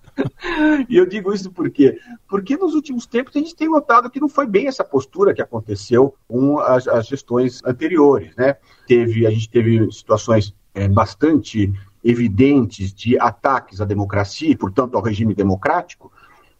E 0.88 0.96
eu 0.96 1.06
digo 1.06 1.32
isso 1.32 1.50
por 1.52 1.70
quê? 1.70 1.98
Porque 2.28 2.56
nos 2.56 2.74
últimos 2.74 3.06
tempos 3.06 3.34
a 3.36 3.38
gente 3.38 3.54
tem 3.54 3.68
notado 3.68 4.10
que 4.10 4.20
não 4.20 4.28
foi 4.28 4.46
bem 4.46 4.66
essa 4.66 4.84
postura 4.84 5.32
que 5.32 5.40
aconteceu 5.40 6.14
com 6.26 6.58
as, 6.58 6.86
as 6.88 7.06
gestões 7.06 7.62
anteriores, 7.64 8.34
né? 8.36 8.56
Teve, 8.86 9.26
a 9.26 9.30
gente 9.30 9.48
teve 9.48 9.90
situações 9.92 10.54
é, 10.74 10.88
bastante 10.88 11.72
evidentes 12.02 12.92
de 12.92 13.18
ataques 13.18 13.80
à 13.80 13.84
democracia 13.84 14.50
e, 14.50 14.56
portanto, 14.56 14.96
ao 14.96 15.02
regime 15.02 15.34
democrático, 15.34 16.10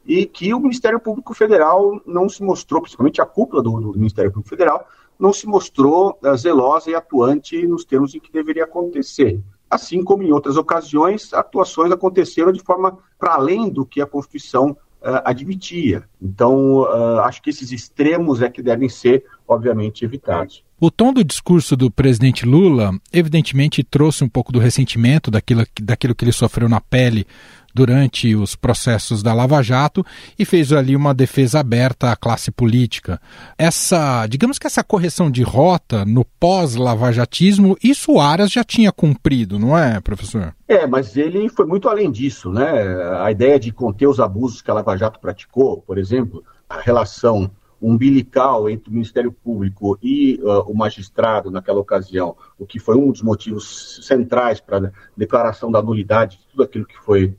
e 0.05 0.27
que 0.27 0.53
o 0.53 0.61
Ministério 0.61 1.01
Público 1.01 1.35
Federal 1.35 2.01
não 2.07 2.29
se 2.29 2.43
mostrou, 2.43 2.81
principalmente 2.81 3.21
a 3.21 3.27
cúpula 3.27 3.63
do, 3.63 3.81
do 3.81 3.99
Ministério 3.99 4.31
Público 4.31 4.49
Federal, 4.49 4.87
não 5.19 5.33
se 5.33 5.47
mostrou 5.47 6.19
uh, 6.23 6.37
zelosa 6.37 6.91
e 6.91 6.95
atuante 6.95 7.67
nos 7.67 7.85
termos 7.85 8.15
em 8.15 8.21
que 8.21 8.33
deveria 8.33 8.65
acontecer. 8.65 9.41
Assim 9.69 10.03
como 10.03 10.23
em 10.23 10.33
outras 10.33 10.57
ocasiões, 10.57 11.33
atuações 11.33 11.93
aconteceram 11.93 12.51
de 12.51 12.61
forma 12.61 12.99
para 13.19 13.35
além 13.35 13.69
do 13.69 13.85
que 13.85 14.01
a 14.01 14.07
Constituição 14.07 14.71
uh, 14.71 15.23
admitia. 15.25 16.09
Então, 16.21 16.81
uh, 16.81 17.21
acho 17.21 17.43
que 17.43 17.51
esses 17.51 17.71
extremos 17.71 18.41
é 18.41 18.49
que 18.49 18.63
devem 18.63 18.89
ser, 18.89 19.25
obviamente, 19.47 20.05
evitados. 20.05 20.65
O 20.83 20.91
tom 20.91 21.13
do 21.13 21.23
discurso 21.23 21.77
do 21.77 21.91
presidente 21.91 22.47
Lula, 22.47 22.91
evidentemente, 23.13 23.85
trouxe 23.85 24.25
um 24.25 24.29
pouco 24.31 24.51
do 24.51 24.59
ressentimento 24.59 25.31
daquilo, 25.31 25.63
daquilo 25.79 26.15
que 26.15 26.25
ele 26.25 26.33
sofreu 26.33 26.71
na 26.71 26.81
pele 26.81 27.27
durante 27.75 28.35
os 28.35 28.57
processos 28.57 29.23
da 29.23 29.35
Lava 29.35 29.63
Jato 29.63 30.03
e 30.39 30.45
fez 30.47 30.73
ali 30.73 30.97
uma 30.97 31.13
defesa 31.13 31.61
aberta 31.61 32.11
à 32.11 32.17
classe 32.17 32.51
política. 32.51 33.21
Essa, 33.59 34.27
digamos 34.27 34.59
que 34.59 34.67
essa 34.67 34.83
correção 34.83 35.31
de 35.31 35.43
rota 35.43 36.07
no 36.07 36.25
pós-lavajatismo, 36.25 37.77
isso 37.85 38.13
o 38.13 38.21
Aras 38.21 38.51
já 38.51 38.65
tinha 38.65 38.91
cumprido, 38.91 39.59
não 39.59 39.77
é, 39.77 40.01
professor? 40.01 40.55
É, 40.67 40.87
mas 40.87 41.15
ele 41.15 41.51
foi 41.51 41.67
muito 41.67 41.91
além 41.91 42.11
disso, 42.11 42.51
né? 42.51 42.73
A 43.23 43.31
ideia 43.31 43.61
de 43.61 43.71
conter 43.71 44.07
os 44.07 44.19
abusos 44.19 44.63
que 44.63 44.71
a 44.71 44.75
Lava 44.75 44.97
Jato 44.97 45.21
praticou, 45.21 45.83
por 45.83 45.99
exemplo, 45.99 46.43
a 46.71 46.81
relação 46.81 47.51
umbilical 47.81 48.69
entre 48.69 48.91
o 48.91 48.93
Ministério 48.93 49.33
Público 49.33 49.99
e 50.03 50.39
uh, 50.43 50.71
o 50.71 50.77
magistrado 50.77 51.51
naquela 51.51 51.81
ocasião, 51.81 52.37
o 52.59 52.67
que 52.67 52.79
foi 52.79 52.97
um 52.97 53.11
dos 53.11 53.23
motivos 53.23 54.01
centrais 54.03 54.61
para 54.61 54.89
a 54.89 54.91
declaração 55.17 55.71
da 55.71 55.83
nulidade 55.83 56.39
de 56.39 56.47
tudo 56.49 56.63
aquilo 56.63 56.85
que 56.85 56.99
foi 56.99 57.27
uh, 57.27 57.37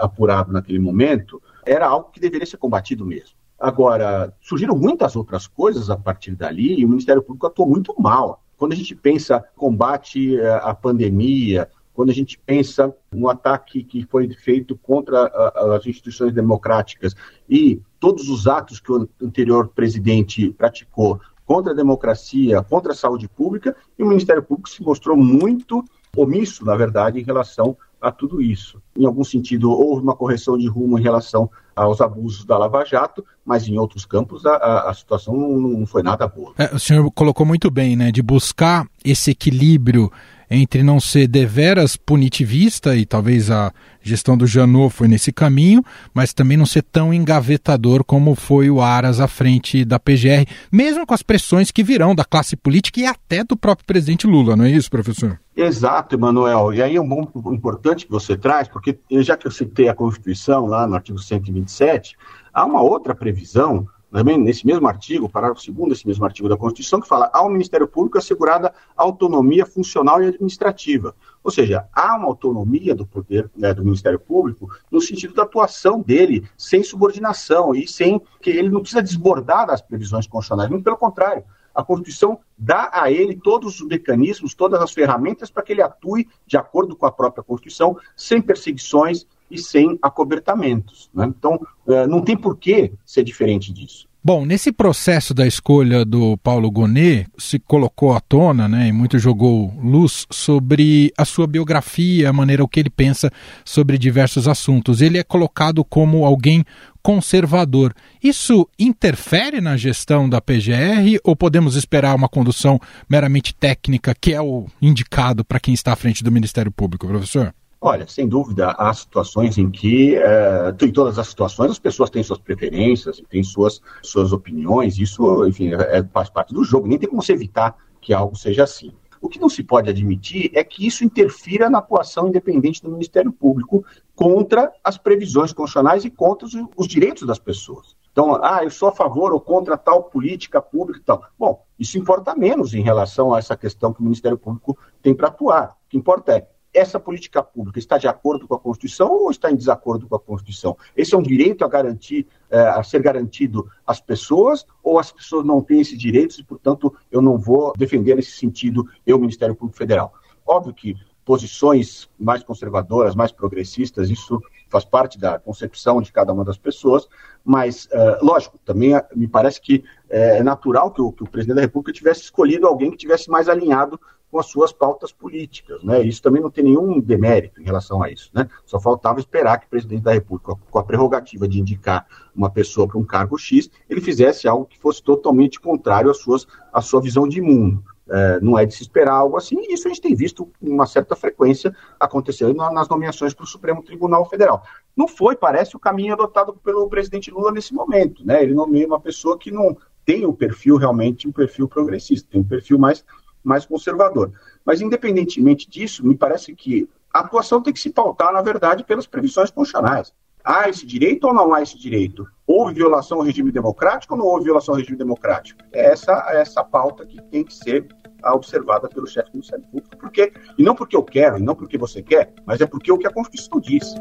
apurado 0.00 0.52
naquele 0.52 0.78
momento, 0.78 1.42
era 1.64 1.86
algo 1.86 2.10
que 2.10 2.20
deveria 2.20 2.46
ser 2.46 2.56
combatido 2.56 3.04
mesmo. 3.04 3.36
Agora, 3.58 4.34
surgiram 4.40 4.76
muitas 4.76 5.14
outras 5.14 5.46
coisas 5.46 5.88
a 5.90 5.96
partir 5.96 6.34
dali 6.34 6.80
e 6.80 6.84
o 6.84 6.88
Ministério 6.88 7.22
Público 7.22 7.46
atuou 7.46 7.68
muito 7.68 7.94
mal. 8.00 8.42
Quando 8.56 8.72
a 8.72 8.76
gente 8.76 8.94
pensa 8.94 9.44
combate 9.56 10.36
uh, 10.36 10.56
à 10.62 10.74
pandemia, 10.74 11.68
quando 12.02 12.10
a 12.10 12.14
gente 12.14 12.36
pensa 12.36 12.92
no 13.12 13.28
ataque 13.28 13.84
que 13.84 14.04
foi 14.04 14.28
feito 14.34 14.76
contra 14.76 15.30
as 15.76 15.86
instituições 15.86 16.34
democráticas 16.34 17.14
e 17.48 17.80
todos 18.00 18.28
os 18.28 18.48
atos 18.48 18.80
que 18.80 18.90
o 18.90 19.08
anterior 19.22 19.68
presidente 19.68 20.50
praticou 20.50 21.20
contra 21.46 21.72
a 21.72 21.76
democracia, 21.76 22.60
contra 22.60 22.90
a 22.90 22.96
saúde 22.96 23.28
pública, 23.28 23.76
e 23.96 24.02
o 24.02 24.08
Ministério 24.08 24.42
Público 24.42 24.68
se 24.68 24.82
mostrou 24.82 25.16
muito 25.16 25.84
omisso, 26.16 26.64
na 26.64 26.74
verdade, 26.74 27.20
em 27.20 27.22
relação 27.22 27.76
a 28.00 28.10
tudo 28.10 28.42
isso. 28.42 28.82
Em 28.98 29.06
algum 29.06 29.22
sentido, 29.22 29.70
houve 29.70 30.02
uma 30.02 30.16
correção 30.16 30.58
de 30.58 30.66
rumo 30.66 30.98
em 30.98 31.02
relação 31.02 31.48
aos 31.74 32.00
abusos 32.00 32.44
da 32.44 32.58
Lava 32.58 32.84
Jato, 32.84 33.24
mas 33.44 33.68
em 33.68 33.78
outros 33.78 34.04
campos 34.04 34.44
a, 34.44 34.56
a, 34.56 34.90
a 34.90 34.94
situação 34.94 35.36
não, 35.36 35.60
não, 35.60 35.86
foi 35.86 36.02
nada 36.02 36.26
boa. 36.26 36.52
É, 36.58 36.74
o 36.74 36.80
senhor 36.80 37.08
colocou 37.12 37.46
muito 37.46 37.70
bem, 37.70 37.94
né, 37.94 38.10
de 38.10 38.22
buscar 38.22 38.88
esse 39.04 39.30
equilíbrio 39.30 40.10
entre 40.54 40.82
não 40.82 41.00
ser 41.00 41.26
deveras 41.26 41.96
punitivista, 41.96 42.94
e 42.96 43.06
talvez 43.06 43.50
a 43.50 43.72
gestão 44.02 44.36
do 44.36 44.46
Janot 44.46 44.92
foi 44.92 45.08
nesse 45.08 45.32
caminho, 45.32 45.82
mas 46.12 46.32
também 46.32 46.56
não 46.56 46.66
ser 46.66 46.82
tão 46.82 47.14
engavetador 47.14 48.04
como 48.04 48.34
foi 48.34 48.68
o 48.68 48.80
Aras 48.80 49.20
à 49.20 49.28
frente 49.28 49.84
da 49.84 49.98
PGR, 49.98 50.46
mesmo 50.70 51.06
com 51.06 51.14
as 51.14 51.22
pressões 51.22 51.70
que 51.70 51.82
virão 51.82 52.14
da 52.14 52.24
classe 52.24 52.56
política 52.56 53.00
e 53.00 53.06
até 53.06 53.42
do 53.44 53.56
próprio 53.56 53.86
presidente 53.86 54.26
Lula, 54.26 54.56
não 54.56 54.64
é 54.64 54.70
isso, 54.70 54.90
professor? 54.90 55.40
Exato, 55.56 56.14
Emanuel. 56.14 56.72
E 56.72 56.82
aí 56.82 56.96
é 56.96 57.00
um 57.00 57.08
ponto 57.08 57.52
importante 57.52 58.06
que 58.06 58.10
você 58.10 58.36
traz, 58.36 58.68
porque 58.68 58.98
já 59.20 59.36
que 59.36 59.46
eu 59.46 59.50
citei 59.50 59.88
a 59.88 59.94
Constituição 59.94 60.66
lá 60.66 60.86
no 60.86 60.94
artigo 60.94 61.18
127, 61.18 62.16
há 62.52 62.64
uma 62.64 62.82
outra 62.82 63.14
previsão 63.14 63.86
também 64.12 64.36
nesse 64.36 64.66
mesmo 64.66 64.86
artigo, 64.86 65.26
parágrafo 65.26 65.72
2 65.72 65.88
desse 65.88 66.06
mesmo 66.06 66.24
artigo 66.24 66.48
da 66.48 66.56
Constituição, 66.56 67.00
que 67.00 67.08
fala 67.08 67.30
ao 67.32 67.48
Ministério 67.48 67.88
Público 67.88 68.18
assegurada 68.18 68.74
autonomia 68.94 69.64
funcional 69.64 70.22
e 70.22 70.26
administrativa. 70.26 71.16
Ou 71.42 71.50
seja, 71.50 71.88
há 71.94 72.14
uma 72.16 72.26
autonomia 72.26 72.94
do 72.94 73.06
poder 73.06 73.50
né, 73.56 73.72
do 73.72 73.82
Ministério 73.82 74.20
Público 74.20 74.68
no 74.90 75.00
sentido 75.00 75.32
da 75.32 75.44
atuação 75.44 76.02
dele, 76.02 76.46
sem 76.58 76.82
subordinação 76.82 77.74
e 77.74 77.88
sem 77.88 78.20
que 78.40 78.50
ele 78.50 78.68
não 78.68 78.80
precisa 78.80 79.02
desbordar 79.02 79.66
das 79.66 79.80
previsões 79.80 80.26
constitucionais, 80.26 80.70
muito 80.70 80.84
pelo 80.84 80.98
contrário. 80.98 81.42
A 81.74 81.82
Constituição 81.82 82.38
dá 82.56 82.90
a 82.92 83.10
ele 83.10 83.34
todos 83.34 83.80
os 83.80 83.86
mecanismos, 83.86 84.54
todas 84.54 84.80
as 84.82 84.92
ferramentas 84.92 85.50
para 85.50 85.62
que 85.62 85.72
ele 85.72 85.80
atue 85.80 86.28
de 86.46 86.58
acordo 86.58 86.94
com 86.94 87.06
a 87.06 87.12
própria 87.12 87.42
Constituição, 87.42 87.96
sem 88.14 88.42
perseguições, 88.42 89.26
e 89.52 89.58
sem 89.58 89.98
acobertamentos. 90.00 91.10
Né? 91.14 91.26
Então, 91.26 91.60
é, 91.86 92.06
não 92.06 92.22
tem 92.22 92.36
por 92.36 92.56
que 92.56 92.92
ser 93.04 93.22
diferente 93.22 93.72
disso. 93.72 94.06
Bom, 94.24 94.46
nesse 94.46 94.70
processo 94.70 95.34
da 95.34 95.48
escolha 95.48 96.04
do 96.04 96.36
Paulo 96.36 96.70
Gonet, 96.70 97.26
se 97.36 97.58
colocou 97.58 98.14
à 98.14 98.20
tona, 98.20 98.68
né, 98.68 98.86
e 98.86 98.92
muito 98.92 99.18
jogou 99.18 99.74
luz 99.82 100.28
sobre 100.30 101.12
a 101.18 101.24
sua 101.24 101.44
biografia, 101.44 102.30
a 102.30 102.32
maneira 102.32 102.62
o 102.62 102.68
que 102.68 102.78
ele 102.78 102.88
pensa 102.88 103.32
sobre 103.64 103.98
diversos 103.98 104.46
assuntos. 104.46 105.00
Ele 105.00 105.18
é 105.18 105.24
colocado 105.24 105.84
como 105.84 106.24
alguém 106.24 106.64
conservador. 107.02 107.92
Isso 108.22 108.68
interfere 108.78 109.60
na 109.60 109.76
gestão 109.76 110.28
da 110.28 110.40
PGR 110.40 111.18
ou 111.24 111.34
podemos 111.34 111.74
esperar 111.74 112.14
uma 112.14 112.28
condução 112.28 112.78
meramente 113.10 113.52
técnica, 113.52 114.14
que 114.14 114.32
é 114.32 114.40
o 114.40 114.66
indicado 114.80 115.44
para 115.44 115.58
quem 115.58 115.74
está 115.74 115.94
à 115.94 115.96
frente 115.96 116.22
do 116.22 116.30
Ministério 116.30 116.70
Público, 116.70 117.08
professor? 117.08 117.52
Olha, 117.84 118.06
sem 118.06 118.28
dúvida, 118.28 118.70
há 118.78 118.94
situações 118.94 119.58
em 119.58 119.68
que, 119.68 120.14
é, 120.14 120.72
em 120.82 120.92
todas 120.92 121.18
as 121.18 121.26
situações, 121.26 121.72
as 121.72 121.80
pessoas 121.80 122.10
têm 122.10 122.22
suas 122.22 122.38
preferências, 122.38 123.20
têm 123.28 123.42
suas, 123.42 123.82
suas 124.04 124.32
opiniões, 124.32 124.98
isso, 124.98 125.44
enfim, 125.48 125.74
é, 125.74 125.98
é, 125.98 126.04
faz 126.04 126.30
parte 126.30 126.54
do 126.54 126.62
jogo, 126.62 126.86
nem 126.86 126.96
tem 126.96 127.08
como 127.08 127.20
se 127.20 127.32
evitar 127.32 127.76
que 128.00 128.14
algo 128.14 128.36
seja 128.36 128.62
assim. 128.62 128.92
O 129.20 129.28
que 129.28 129.40
não 129.40 129.48
se 129.48 129.64
pode 129.64 129.90
admitir 129.90 130.52
é 130.54 130.62
que 130.62 130.86
isso 130.86 131.04
interfira 131.04 131.68
na 131.68 131.78
atuação 131.78 132.28
independente 132.28 132.80
do 132.80 132.88
Ministério 132.88 133.32
Público 133.32 133.84
contra 134.14 134.72
as 134.84 134.96
previsões 134.96 135.52
constitucionais 135.52 136.04
e 136.04 136.10
contra 136.10 136.46
os, 136.46 136.54
os 136.76 136.86
direitos 136.86 137.26
das 137.26 137.40
pessoas. 137.40 137.96
Então, 138.12 138.38
ah, 138.44 138.62
eu 138.62 138.70
sou 138.70 138.90
a 138.90 138.92
favor 138.92 139.32
ou 139.32 139.40
contra 139.40 139.76
tal 139.76 140.04
política 140.04 140.62
pública 140.62 141.00
e 141.00 141.02
tal. 141.02 141.24
Bom, 141.36 141.64
isso 141.76 141.98
importa 141.98 142.32
menos 142.36 142.74
em 142.74 142.82
relação 142.82 143.34
a 143.34 143.40
essa 143.40 143.56
questão 143.56 143.92
que 143.92 144.00
o 144.00 144.04
Ministério 144.04 144.38
Público 144.38 144.78
tem 145.02 145.12
para 145.12 145.26
atuar. 145.26 145.76
O 145.86 145.88
que 145.88 145.96
importa 145.96 146.36
é 146.36 146.51
essa 146.72 146.98
política 146.98 147.42
pública 147.42 147.78
está 147.78 147.98
de 147.98 148.08
acordo 148.08 148.48
com 148.48 148.54
a 148.54 148.58
Constituição 148.58 149.10
ou 149.10 149.30
está 149.30 149.50
em 149.50 149.56
desacordo 149.56 150.06
com 150.08 150.16
a 150.16 150.20
Constituição? 150.20 150.76
Esse 150.96 151.14
é 151.14 151.18
um 151.18 151.22
direito 151.22 151.64
a 151.64 151.68
garantir, 151.68 152.26
é, 152.50 152.58
a 152.60 152.82
ser 152.82 153.02
garantido 153.02 153.68
às 153.86 154.00
pessoas 154.00 154.66
ou 154.82 154.98
as 154.98 155.12
pessoas 155.12 155.44
não 155.44 155.60
têm 155.60 155.80
esses 155.80 155.98
direitos 155.98 156.38
e, 156.38 156.44
portanto, 156.44 156.94
eu 157.10 157.20
não 157.20 157.36
vou 157.36 157.72
defender 157.76 158.16
nesse 158.16 158.32
sentido 158.32 158.88
eu, 159.06 159.18
Ministério 159.18 159.54
Público 159.54 159.76
Federal? 159.76 160.14
Óbvio 160.46 160.74
que 160.74 160.96
posições 161.24 162.08
mais 162.18 162.42
conservadoras, 162.42 163.14
mais 163.14 163.30
progressistas, 163.30 164.10
isso 164.10 164.40
faz 164.68 164.84
parte 164.84 165.18
da 165.18 165.38
concepção 165.38 166.00
de 166.00 166.12
cada 166.12 166.32
uma 166.32 166.44
das 166.44 166.58
pessoas, 166.58 167.06
mas, 167.44 167.86
uh, 167.86 168.24
lógico, 168.24 168.58
também 168.64 168.96
uh, 168.96 169.02
me 169.14 169.28
parece 169.28 169.60
que 169.60 169.84
é, 170.08 170.38
é 170.38 170.42
natural 170.42 170.90
que 170.90 171.00
o, 171.00 171.12
que 171.12 171.22
o, 171.22 171.30
presidente 171.30 171.56
da 171.56 171.62
República 171.62 171.92
tivesse 171.92 172.22
escolhido 172.22 172.66
alguém 172.66 172.90
que 172.90 172.96
tivesse 172.96 173.30
mais 173.30 173.48
alinhado 173.48 174.00
com 174.32 174.38
as 174.38 174.46
suas 174.46 174.72
pautas 174.72 175.12
políticas, 175.12 175.84
né? 175.84 176.00
Isso 176.02 176.22
também 176.22 176.40
não 176.40 176.50
tem 176.50 176.64
nenhum 176.64 176.98
demérito 176.98 177.60
em 177.60 177.64
relação 177.64 178.02
a 178.02 178.10
isso, 178.10 178.30
né? 178.32 178.48
Só 178.64 178.80
faltava 178.80 179.20
esperar 179.20 179.58
que 179.58 179.66
o 179.66 179.68
presidente 179.68 180.00
da 180.00 180.12
República, 180.12 180.54
com 180.70 180.78
a 180.78 180.82
prerrogativa 180.82 181.46
de 181.46 181.60
indicar 181.60 182.06
uma 182.34 182.48
pessoa 182.48 182.88
para 182.88 182.98
um 182.98 183.04
cargo 183.04 183.36
X, 183.36 183.70
ele 183.90 184.00
fizesse 184.00 184.48
algo 184.48 184.64
que 184.64 184.78
fosse 184.78 185.02
totalmente 185.02 185.60
contrário 185.60 186.10
às 186.10 186.16
suas, 186.16 186.46
à 186.72 186.80
sua 186.80 187.02
visão 187.02 187.28
de 187.28 187.42
mundo. 187.42 187.84
É, 188.08 188.40
não 188.40 188.58
é 188.58 188.64
de 188.64 188.74
se 188.74 188.82
esperar 188.82 189.12
algo 189.12 189.36
assim, 189.36 189.56
e 189.60 189.74
isso 189.74 189.86
a 189.86 189.90
gente 189.90 190.00
tem 190.00 190.14
visto 190.14 190.46
com 190.46 190.66
uma 190.66 190.86
certa 190.86 191.14
frequência 191.14 191.74
acontecer 192.00 192.52
nas 192.54 192.88
nomeações 192.88 193.34
para 193.34 193.44
o 193.44 193.46
Supremo 193.46 193.82
Tribunal 193.82 194.28
Federal. 194.28 194.62
Não 194.96 195.06
foi, 195.06 195.36
parece, 195.36 195.76
o 195.76 195.78
caminho 195.78 196.14
adotado 196.14 196.54
pelo 196.54 196.88
presidente 196.88 197.30
Lula 197.30 197.52
nesse 197.52 197.74
momento. 197.74 198.26
Né? 198.26 198.42
Ele 198.42 198.54
nomeia 198.54 198.86
uma 198.86 199.00
pessoa 199.00 199.38
que 199.38 199.50
não 199.50 199.76
tem 200.04 200.24
o 200.26 200.32
perfil 200.32 200.76
realmente, 200.76 201.28
um 201.28 201.32
perfil 201.32 201.68
progressista, 201.68 202.28
tem 202.30 202.40
um 202.40 202.44
perfil 202.44 202.78
mais, 202.78 203.04
mais 203.42 203.66
conservador. 203.66 204.32
Mas, 204.64 204.80
independentemente 204.80 205.68
disso, 205.68 206.06
me 206.06 206.16
parece 206.16 206.54
que 206.54 206.88
a 207.12 207.20
atuação 207.20 207.62
tem 207.62 207.72
que 207.72 207.80
se 207.80 207.90
pautar, 207.90 208.32
na 208.32 208.40
verdade, 208.40 208.84
pelas 208.84 209.06
previsões 209.06 209.50
constitucionais. 209.50 210.12
Há 210.44 210.68
esse 210.68 210.84
direito 210.84 211.28
ou 211.28 211.34
não 211.34 211.54
há 211.54 211.62
esse 211.62 211.78
direito? 211.78 212.26
Houve 212.46 212.74
violação 212.74 213.18
ao 213.18 213.24
regime 213.24 213.52
democrático 213.52 214.14
ou 214.14 214.18
não 214.18 214.26
houve 214.26 214.44
violação 214.44 214.74
ao 214.74 214.80
regime 214.80 214.98
democrático? 214.98 215.60
É 215.72 215.92
essa, 215.92 216.26
é 216.30 216.40
essa 216.40 216.64
pauta 216.64 217.06
que 217.06 217.20
tem 217.30 217.44
que 217.44 217.54
ser 217.54 217.86
observada 218.24 218.88
pelo 218.88 219.06
chefe 219.06 219.30
do 219.30 219.34
Ministério 219.34 219.64
Público. 219.66 219.96
Porque, 219.96 220.32
e 220.58 220.62
não 220.62 220.74
porque 220.74 220.96
eu 220.96 221.02
quero, 221.02 221.38
e 221.38 221.42
não 221.42 221.54
porque 221.54 221.78
você 221.78 222.02
quer, 222.02 222.32
mas 222.44 222.60
é 222.60 222.66
porque 222.66 222.90
é 222.90 222.94
o 222.94 222.98
que 222.98 223.06
a 223.06 223.12
Constituição 223.12 223.60
diz. 223.60 223.94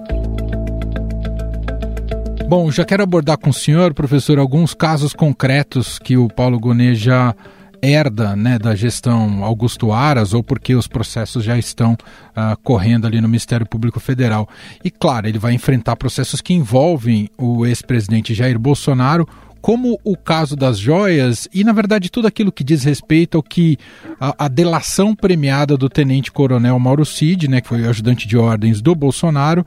Bom, 2.48 2.70
já 2.70 2.84
quero 2.84 3.04
abordar 3.04 3.38
com 3.38 3.50
o 3.50 3.54
senhor, 3.54 3.94
professor, 3.94 4.38
alguns 4.38 4.74
casos 4.74 5.14
concretos 5.14 5.98
que 5.98 6.18
o 6.18 6.28
Paulo 6.28 6.60
Gonet 6.60 6.96
já 6.96 7.36
herda 7.82 8.36
né, 8.36 8.60
da 8.60 8.76
gestão 8.76 9.44
Augusto 9.44 9.92
Aras 9.92 10.34
ou 10.34 10.44
porque 10.44 10.76
os 10.76 10.88
processos 10.88 11.44
já 11.44 11.58
estão 11.58 11.94
uh, 11.94 12.58
correndo 12.64 13.08
ali 13.08 13.20
no 13.20 13.28
Ministério 13.28 13.66
Público 13.66 14.00
Federal. 14.00 14.48
E 14.84 14.92
claro, 14.92 15.28
ele 15.28 15.40
vai 15.40 15.54
enfrentar 15.54 15.96
processos 15.96 16.42
que 16.42 16.54
envolvem 16.54 17.30
o 17.38 17.66
ex-presidente 17.66 18.34
Jair 18.34 18.60
Bolsonaro, 18.60 19.28
como 19.62 20.00
o 20.04 20.18
caso 20.18 20.56
das 20.56 20.80
joias 20.80 21.48
e, 21.54 21.64
na 21.64 21.72
verdade, 21.72 22.10
tudo 22.10 22.28
aquilo 22.28 22.52
que 22.52 22.64
diz 22.64 22.84
respeito 22.84 23.38
ao 23.38 23.44
que 23.44 23.78
a, 24.20 24.46
a 24.46 24.48
delação 24.48 25.16
premiada 25.16 25.78
do 25.78 25.88
tenente-coronel 25.88 26.78
Mauro 26.80 27.06
Cid, 27.06 27.48
né, 27.48 27.62
que 27.62 27.68
foi 27.68 27.88
ajudante 27.88 28.28
de 28.28 28.38
ordens 28.38 28.82
do 28.82 28.96
Bolsonaro. 28.96 29.66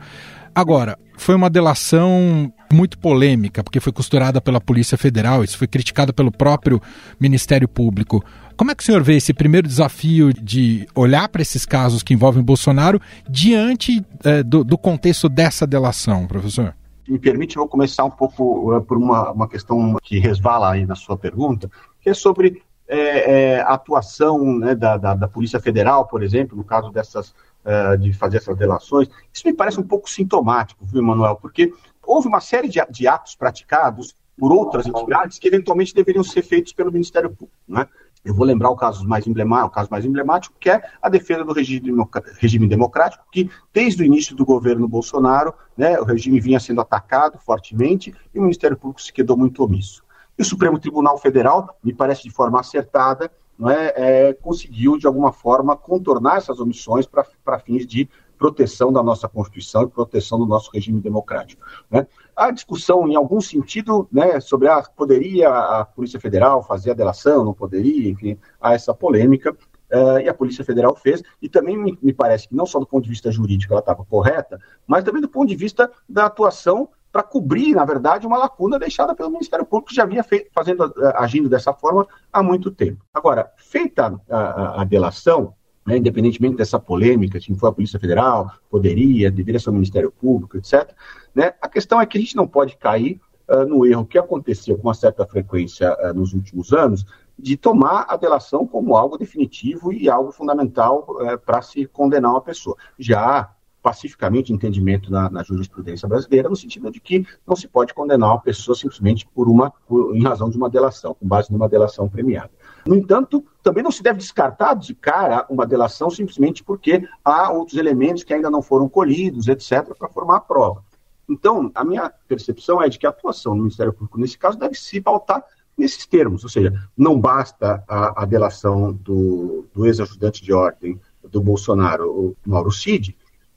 Agora, 0.54 0.98
foi 1.16 1.34
uma 1.34 1.48
delação 1.48 2.52
muito 2.74 2.98
polêmica, 2.98 3.62
porque 3.62 3.80
foi 3.80 3.92
costurada 3.92 4.40
pela 4.40 4.60
Polícia 4.60 4.98
Federal, 4.98 5.42
isso 5.42 5.56
foi 5.56 5.66
criticado 5.66 6.12
pelo 6.12 6.30
próprio 6.30 6.80
Ministério 7.18 7.68
Público. 7.68 8.22
Como 8.56 8.70
é 8.70 8.74
que 8.74 8.82
o 8.82 8.86
senhor 8.86 9.02
vê 9.02 9.16
esse 9.16 9.32
primeiro 9.32 9.66
desafio 9.66 10.32
de 10.32 10.86
olhar 10.94 11.28
para 11.28 11.42
esses 11.42 11.64
casos 11.64 12.02
que 12.02 12.14
envolvem 12.14 12.42
Bolsonaro 12.42 13.00
diante 13.28 14.04
eh, 14.24 14.42
do, 14.42 14.62
do 14.62 14.78
contexto 14.78 15.28
dessa 15.28 15.66
delação, 15.66 16.26
professor? 16.26 16.74
me 17.06 17.18
permite, 17.18 17.56
eu 17.56 17.60
vou 17.60 17.68
começar 17.68 18.04
um 18.04 18.10
pouco 18.10 18.76
uh, 18.76 18.82
por 18.82 18.96
uma, 18.96 19.30
uma 19.30 19.48
questão 19.48 19.96
que 20.02 20.18
resvala 20.18 20.72
aí 20.72 20.86
na 20.86 20.94
sua 20.94 21.16
pergunta, 21.16 21.70
que 22.00 22.08
é 22.08 22.14
sobre 22.14 22.62
é, 22.88 23.56
é, 23.56 23.60
a 23.60 23.74
atuação 23.74 24.58
né, 24.58 24.74
da, 24.74 24.96
da, 24.96 25.14
da, 25.14 25.28
Polícia 25.28 25.60
Federal, 25.60 26.06
por 26.06 26.22
exemplo, 26.22 26.56
no 26.56 26.64
caso 26.64 26.90
dessas, 26.90 27.34
uh, 27.64 27.96
de 27.98 28.12
fazer 28.12 28.38
essas 28.38 28.56
delações. 28.56 29.08
Isso 29.32 29.46
me 29.46 29.54
parece 29.54 29.80
um 29.80 29.82
pouco 29.82 30.08
sintomático, 30.08 30.84
viu, 30.84 31.02
Manuel? 31.02 31.36
Porque 31.36 31.72
houve 32.06 32.28
uma 32.28 32.40
série 32.40 32.68
de, 32.68 32.80
de 32.90 33.08
atos 33.08 33.34
praticados 33.34 34.14
por 34.38 34.52
outras 34.52 34.86
entidades 34.86 35.38
que 35.38 35.48
eventualmente 35.48 35.94
deveriam 35.94 36.24
ser 36.24 36.42
feitos 36.42 36.72
pelo 36.72 36.92
Ministério 36.92 37.30
Público. 37.30 37.56
Né? 37.68 37.86
Eu 38.24 38.34
vou 38.34 38.46
lembrar 38.46 38.70
o 38.70 38.76
caso 38.76 39.06
mais 39.06 39.26
emblemático, 39.26 39.68
o 39.68 39.74
caso 39.74 39.88
mais 39.90 40.04
emblemático, 40.04 40.56
que 40.58 40.70
é 40.70 40.82
a 41.00 41.08
defesa 41.10 41.44
do 41.44 41.52
regime 41.52 42.66
democrático, 42.66 43.24
que 43.30 43.50
desde 43.72 44.02
o 44.02 44.06
início 44.06 44.34
do 44.34 44.46
governo 44.46 44.88
Bolsonaro, 44.88 45.52
né, 45.76 46.00
o 46.00 46.04
regime 46.04 46.40
vinha 46.40 46.58
sendo 46.58 46.80
atacado 46.80 47.38
fortemente 47.38 48.14
e 48.34 48.38
o 48.38 48.42
Ministério 48.42 48.78
Público 48.78 49.02
se 49.02 49.12
quedou 49.12 49.36
muito 49.36 49.62
omisso. 49.62 50.02
E 50.38 50.42
o 50.42 50.44
Supremo 50.44 50.78
Tribunal 50.78 51.18
Federal, 51.18 51.76
me 51.84 51.92
parece 51.92 52.22
de 52.22 52.30
forma 52.30 52.58
acertada, 52.58 53.30
não 53.58 53.70
é, 53.70 53.92
é 53.94 54.32
conseguiu 54.32 54.96
de 54.96 55.06
alguma 55.06 55.30
forma 55.30 55.76
contornar 55.76 56.38
essas 56.38 56.58
omissões 56.58 57.06
para 57.06 57.58
fins 57.60 57.86
de 57.86 58.08
proteção 58.38 58.92
da 58.92 59.02
nossa 59.02 59.28
Constituição 59.28 59.82
e 59.82 59.88
proteção 59.88 60.38
do 60.38 60.46
nosso 60.46 60.70
regime 60.72 61.00
democrático. 61.00 61.64
Né? 61.90 62.06
A 62.36 62.50
discussão, 62.50 63.08
em 63.08 63.14
algum 63.14 63.40
sentido, 63.40 64.08
né, 64.10 64.40
sobre 64.40 64.68
a, 64.68 64.82
poderia 64.82 65.48
a 65.48 65.84
Polícia 65.84 66.20
Federal 66.20 66.62
fazer 66.62 66.90
a 66.90 66.94
delação, 66.94 67.44
não 67.44 67.54
poderia, 67.54 68.10
enfim, 68.10 68.38
há 68.60 68.74
essa 68.74 68.92
polêmica, 68.92 69.52
uh, 69.52 70.18
e 70.18 70.28
a 70.28 70.34
Polícia 70.34 70.64
Federal 70.64 70.94
fez, 70.96 71.22
e 71.40 71.48
também 71.48 71.76
me, 71.76 71.98
me, 72.02 72.12
parece 72.12 72.48
que 72.48 72.54
não 72.54 72.66
só 72.66 72.78
do 72.78 72.86
ponto 72.86 73.04
de 73.04 73.10
vista 73.10 73.30
jurídico 73.30 73.72
ela 73.72 73.80
estava 73.80 74.04
correta, 74.04 74.58
mas 74.86 75.04
também 75.04 75.22
do 75.22 75.28
ponto 75.28 75.48
de 75.48 75.56
vista 75.56 75.90
da 76.08 76.26
atuação 76.26 76.88
para 77.12 77.22
cobrir, 77.22 77.76
na 77.76 77.84
verdade, 77.84 78.26
uma 78.26 78.36
lacuna 78.36 78.76
deixada 78.76 79.14
pelo 79.14 79.30
Ministério 79.30 79.64
Público, 79.64 79.90
que 79.90 79.94
já 79.94 80.04
vinha 80.04 80.24
fazendo, 80.52 80.92
agindo 81.14 81.48
dessa 81.48 81.72
forma 81.72 82.04
há 82.32 82.42
muito 82.42 82.72
tempo. 82.72 83.04
Agora, 83.14 83.52
feita 83.56 84.20
a, 84.28 84.36
a, 84.36 84.80
a 84.80 84.84
delação, 84.84 85.54
né, 85.86 85.98
independentemente 85.98 86.56
dessa 86.56 86.78
polêmica, 86.78 87.40
se 87.40 87.54
foi 87.54 87.68
a 87.68 87.72
Polícia 87.72 88.00
Federal, 88.00 88.50
poderia, 88.70 89.30
deveria 89.30 89.60
ser 89.60 89.70
o 89.70 89.74
Ministério 89.74 90.10
Público, 90.10 90.56
etc. 90.56 90.90
Né, 91.34 91.52
a 91.60 91.68
questão 91.68 92.00
é 92.00 92.06
que 92.06 92.16
a 92.16 92.20
gente 92.20 92.36
não 92.36 92.46
pode 92.46 92.76
cair 92.76 93.20
uh, 93.48 93.64
no 93.66 93.86
erro 93.86 94.06
que 94.06 94.18
acontecia 94.18 94.74
com 94.76 94.88
uma 94.88 94.94
certa 94.94 95.26
frequência 95.26 95.94
uh, 96.00 96.14
nos 96.14 96.32
últimos 96.32 96.72
anos, 96.72 97.04
de 97.38 97.56
tomar 97.56 98.06
a 98.08 98.16
delação 98.16 98.66
como 98.66 98.96
algo 98.96 99.18
definitivo 99.18 99.92
e 99.92 100.08
algo 100.08 100.32
fundamental 100.32 101.06
uh, 101.08 101.38
para 101.38 101.60
se 101.60 101.86
condenar 101.86 102.30
uma 102.30 102.40
pessoa. 102.40 102.76
Já 102.98 103.54
pacificamente 103.84 104.50
entendimento 104.50 105.12
na, 105.12 105.28
na, 105.28 105.42
jurisprudência 105.42 106.08
brasileira, 106.08 106.48
no 106.48 106.56
sentido 106.56 106.90
de 106.90 106.98
que 106.98 107.26
não 107.46 107.54
se 107.54 107.68
pode 107.68 107.92
condenar 107.92 108.30
uma 108.30 108.40
pessoa 108.40 108.74
simplesmente 108.74 109.28
por 109.34 109.46
uma, 109.46 109.70
por, 109.86 110.16
em 110.16 110.22
razão 110.22 110.48
de 110.48 110.56
uma 110.56 110.70
delação, 110.70 111.12
com 111.12 111.28
base 111.28 111.52
numa 111.52 111.68
delação 111.68 112.08
premiada. 112.08 112.50
No 112.86 112.96
entanto, 112.96 113.44
também 113.62 113.84
não 113.84 113.90
se 113.90 114.02
deve 114.02 114.18
descartar 114.18 114.72
de 114.72 114.94
cara 114.94 115.44
uma 115.50 115.66
delação 115.66 116.08
simplesmente 116.08 116.64
porque 116.64 117.06
há 117.22 117.52
outros 117.52 117.76
elementos 117.76 118.24
que 118.24 118.32
ainda 118.32 118.50
não 118.50 118.62
foram 118.62 118.88
colhidos, 118.88 119.48
etc., 119.48 119.94
para 119.98 120.08
formar 120.08 120.36
a 120.36 120.40
prova. 120.40 120.82
Então, 121.28 121.70
a 121.74 121.84
minha 121.84 122.10
percepção 122.26 122.82
é 122.82 122.88
de 122.88 122.98
que 122.98 123.06
a 123.06 123.10
atuação 123.10 123.52
do 123.52 123.64
Ministério 123.64 123.92
Público, 123.92 124.18
nesse 124.18 124.38
caso, 124.38 124.58
deve 124.58 124.76
se 124.76 124.98
pautar 124.98 125.44
nesses 125.76 126.06
termos, 126.06 126.42
ou 126.42 126.48
seja, 126.48 126.72
não 126.96 127.20
basta 127.20 127.84
a, 127.86 128.22
a 128.22 128.24
delação 128.24 128.94
do, 128.94 129.66
do 129.74 129.84
ex-ajudante 129.84 130.42
de 130.42 130.54
ordem 130.54 130.98
do 131.22 131.42
Bolsonaro, 131.42 132.10
o 132.10 132.36
Mauro 132.46 132.70
Cid, 132.70 133.14